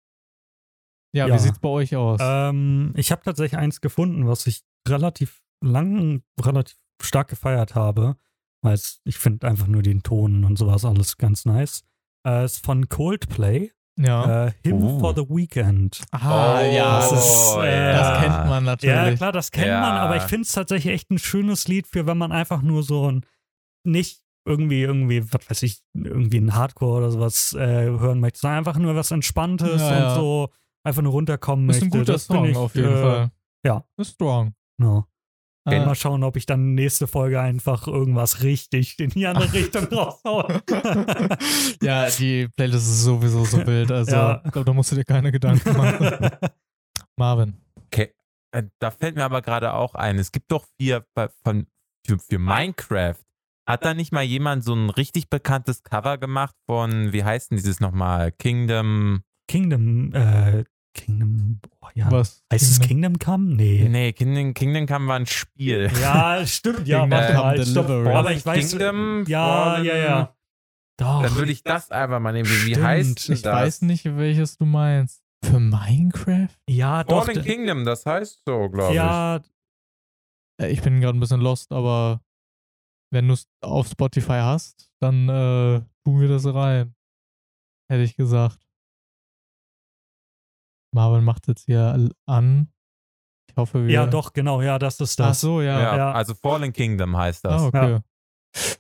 [1.14, 1.34] Ja, Ja.
[1.34, 2.20] wie sieht's bei euch aus?
[2.22, 8.16] Ähm, ich habe tatsächlich eins gefunden, was ich relativ lang, relativ stark gefeiert habe.
[8.62, 11.84] Weil ich finde einfach nur den Ton und sowas alles ganz nice.
[12.26, 13.70] Äh, ist von Coldplay.
[13.98, 14.46] Ja.
[14.46, 14.98] Äh, Him Oh.
[15.00, 16.00] for the Weekend.
[16.12, 18.94] ah, Oh, ja, das ist, äh, das kennt man natürlich.
[18.94, 19.80] Ja, klar, das kennt Ja.
[19.80, 22.82] man, aber ich finde es tatsächlich echt ein schönes Lied für, wenn man einfach nur
[22.82, 23.24] so ein,
[23.86, 28.58] nicht irgendwie, irgendwie, was weiß ich, irgendwie ein Hardcore oder sowas äh, hören möchte, sondern
[28.58, 30.08] einfach nur was Entspanntes Ja, ja.
[30.08, 30.50] und so
[30.86, 31.98] einfach nur runterkommen Ist ein möchte.
[31.98, 33.30] guter Das Song ich, auf jeden äh, Fall.
[33.64, 33.84] ja.
[33.96, 34.54] Ist strong.
[34.80, 35.06] Ja.
[35.66, 39.84] Äh, Mal schauen, ob ich dann nächste Folge einfach irgendwas richtig in die andere Richtung
[39.86, 40.60] raushaue.
[41.82, 43.90] ja, die Playlist ist sowieso so wild.
[43.90, 44.42] Also, Ja.
[44.44, 46.30] da musst du dir keine Gedanken machen.
[47.16, 47.54] Marvin.
[47.86, 48.12] Okay.
[48.54, 51.66] Äh, Da fällt mir aber gerade auch ein, es gibt doch vier bei- von,
[52.06, 53.16] für, für Minecraft.
[53.66, 57.56] Hat da nicht mal jemand so ein richtig bekanntes Cover gemacht von, wie heißt denn
[57.56, 58.30] dieses nochmal?
[58.32, 59.22] Kingdom.
[59.50, 62.10] Kingdom, äh, Kingdom, oh ja.
[62.10, 62.42] Was?
[62.52, 63.54] Heißt es Kingdom Come?
[63.56, 63.88] Nee.
[63.88, 65.90] Nee, Kingdom, Kingdom Come war ein Spiel.
[66.00, 67.86] Ja, stimmt, ja, warte mal, stopp.
[67.88, 68.18] Deliverance.
[68.18, 70.36] Aber ich weiß, Kingdom ja, ja, ja.
[70.96, 71.22] Doch.
[71.22, 72.48] Dann würde ich das einfach mal nehmen.
[72.48, 72.84] Wie, Stimmt.
[72.86, 73.52] heißt denn Ich das?
[73.52, 75.22] weiß nicht, welches du meinst.
[75.44, 76.48] Für Minecraft?
[76.70, 77.26] ja, doch.
[77.26, 79.40] Fallen Kingdom, das heißt so, glaube ja,
[80.60, 82.22] Äh, Ich bin gerade ein bisschen lost, aber
[83.12, 86.94] wenn du es auf Spotify hast, dann äh, tun wir das rein.
[87.90, 88.63] Hätte ich gesagt.
[90.94, 92.68] Marvin macht jetzt hier an.
[93.50, 93.92] Ich hoffe, wir.
[93.92, 95.40] ja, doch, genau, ja, das ist Ach das.
[95.40, 95.66] so, ich.
[95.66, 95.80] ja.
[95.80, 96.12] Ja, Ja.
[96.12, 97.62] also Fallen Kingdom heißt das.
[97.62, 97.98] Ah, okay.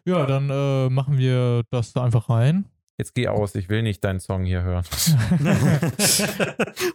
[0.06, 2.64] Ja, dann äh, machen wir das da einfach rein.
[2.96, 4.84] Jetzt geh aus, ich will nicht deinen Song hier hören.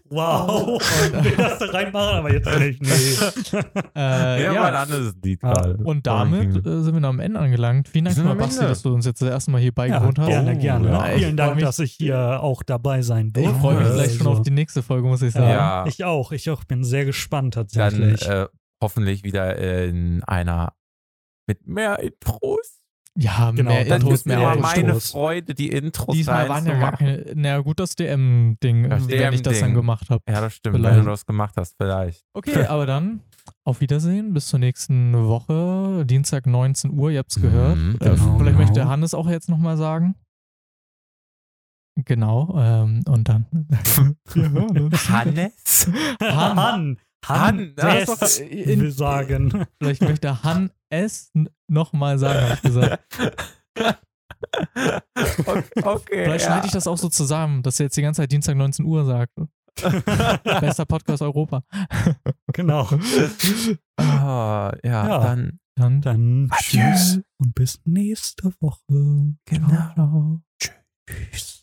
[0.09, 0.81] wow.
[0.81, 2.81] Ich will das da reinmachen, aber jetzt nicht.
[2.81, 3.59] Nee.
[3.95, 5.77] Äh, ja, ja, mal ein anderes Lied Ja, gerade.
[5.83, 7.89] Und damit äh, sind wir noch am Ende angelangt.
[7.89, 8.69] Vielen Dank mal, Basti, Ende.
[8.69, 10.27] dass du uns jetzt das erste Mal hier Ja, beigewohnt hast.
[10.27, 10.87] gerne, Oh, gerne.
[10.89, 11.07] ja.
[11.11, 13.59] Ich Vielen Dank, mich- dass ich hier auch dabei sein Ich durfte.
[13.59, 15.49] freue mich Ja, gleich schon Also, auf die nächste Folge, muss ich sagen.
[15.49, 15.85] Ja.
[15.85, 16.63] Ich auch, ich auch.
[16.63, 18.25] Bin sehr gespannt Dann tatsächlich.
[18.27, 18.45] äh,
[18.81, 20.73] hoffentlich wieder in einer
[21.47, 22.78] mit mehr Intros.
[23.17, 24.75] Ja, Genau, mehr dann Intros, ist mir mehr Intros.
[24.75, 24.99] Meine.
[24.99, 27.25] Freude, die Intros Diesmal waren ja gar keine.
[27.35, 30.21] Na gut, das DM-Ding, Das wenn ich das dann gemacht habe.
[30.29, 30.97] Ja, das stimmt, Vielleicht.
[30.97, 32.23] wenn du das gemacht hast, vielleicht.
[32.33, 33.21] Okay, aber dann
[33.65, 34.33] auf Wiedersehen.
[34.33, 36.05] Bis zur nächsten Woche.
[36.05, 37.77] Dienstag 19 Uhr, ihr habt es gehört.
[37.77, 38.51] Mhm, äh, genau, vielleicht genau.
[38.57, 40.15] möchte Hannes auch jetzt nochmal sagen.
[42.05, 43.45] Genau, ähm, und dann.
[45.09, 45.91] Hannes?
[46.21, 46.55] Han.
[46.55, 46.55] Han.
[46.57, 46.97] Han.
[47.27, 49.65] Han, Ja, doch in- will sagen.
[49.79, 51.31] Vielleicht möchte Han es
[51.67, 53.03] nochmal sagen, habe ich gesagt.
[55.83, 56.51] okay, Vielleicht ja.
[56.51, 59.05] schneide ich das auch so zusammen, dass er jetzt die ganze Zeit Dienstag 19 Uhr
[59.05, 59.33] sagt.
[60.61, 61.63] Bester Podcast Europa.
[62.53, 62.87] genau.
[63.97, 65.19] Ah, ja, Ja.
[65.19, 69.35] dann Dann Dann tschüss und bis nächste Woche.
[69.45, 69.67] genau.
[69.67, 70.41] ciao.
[70.59, 71.58] Tschüss.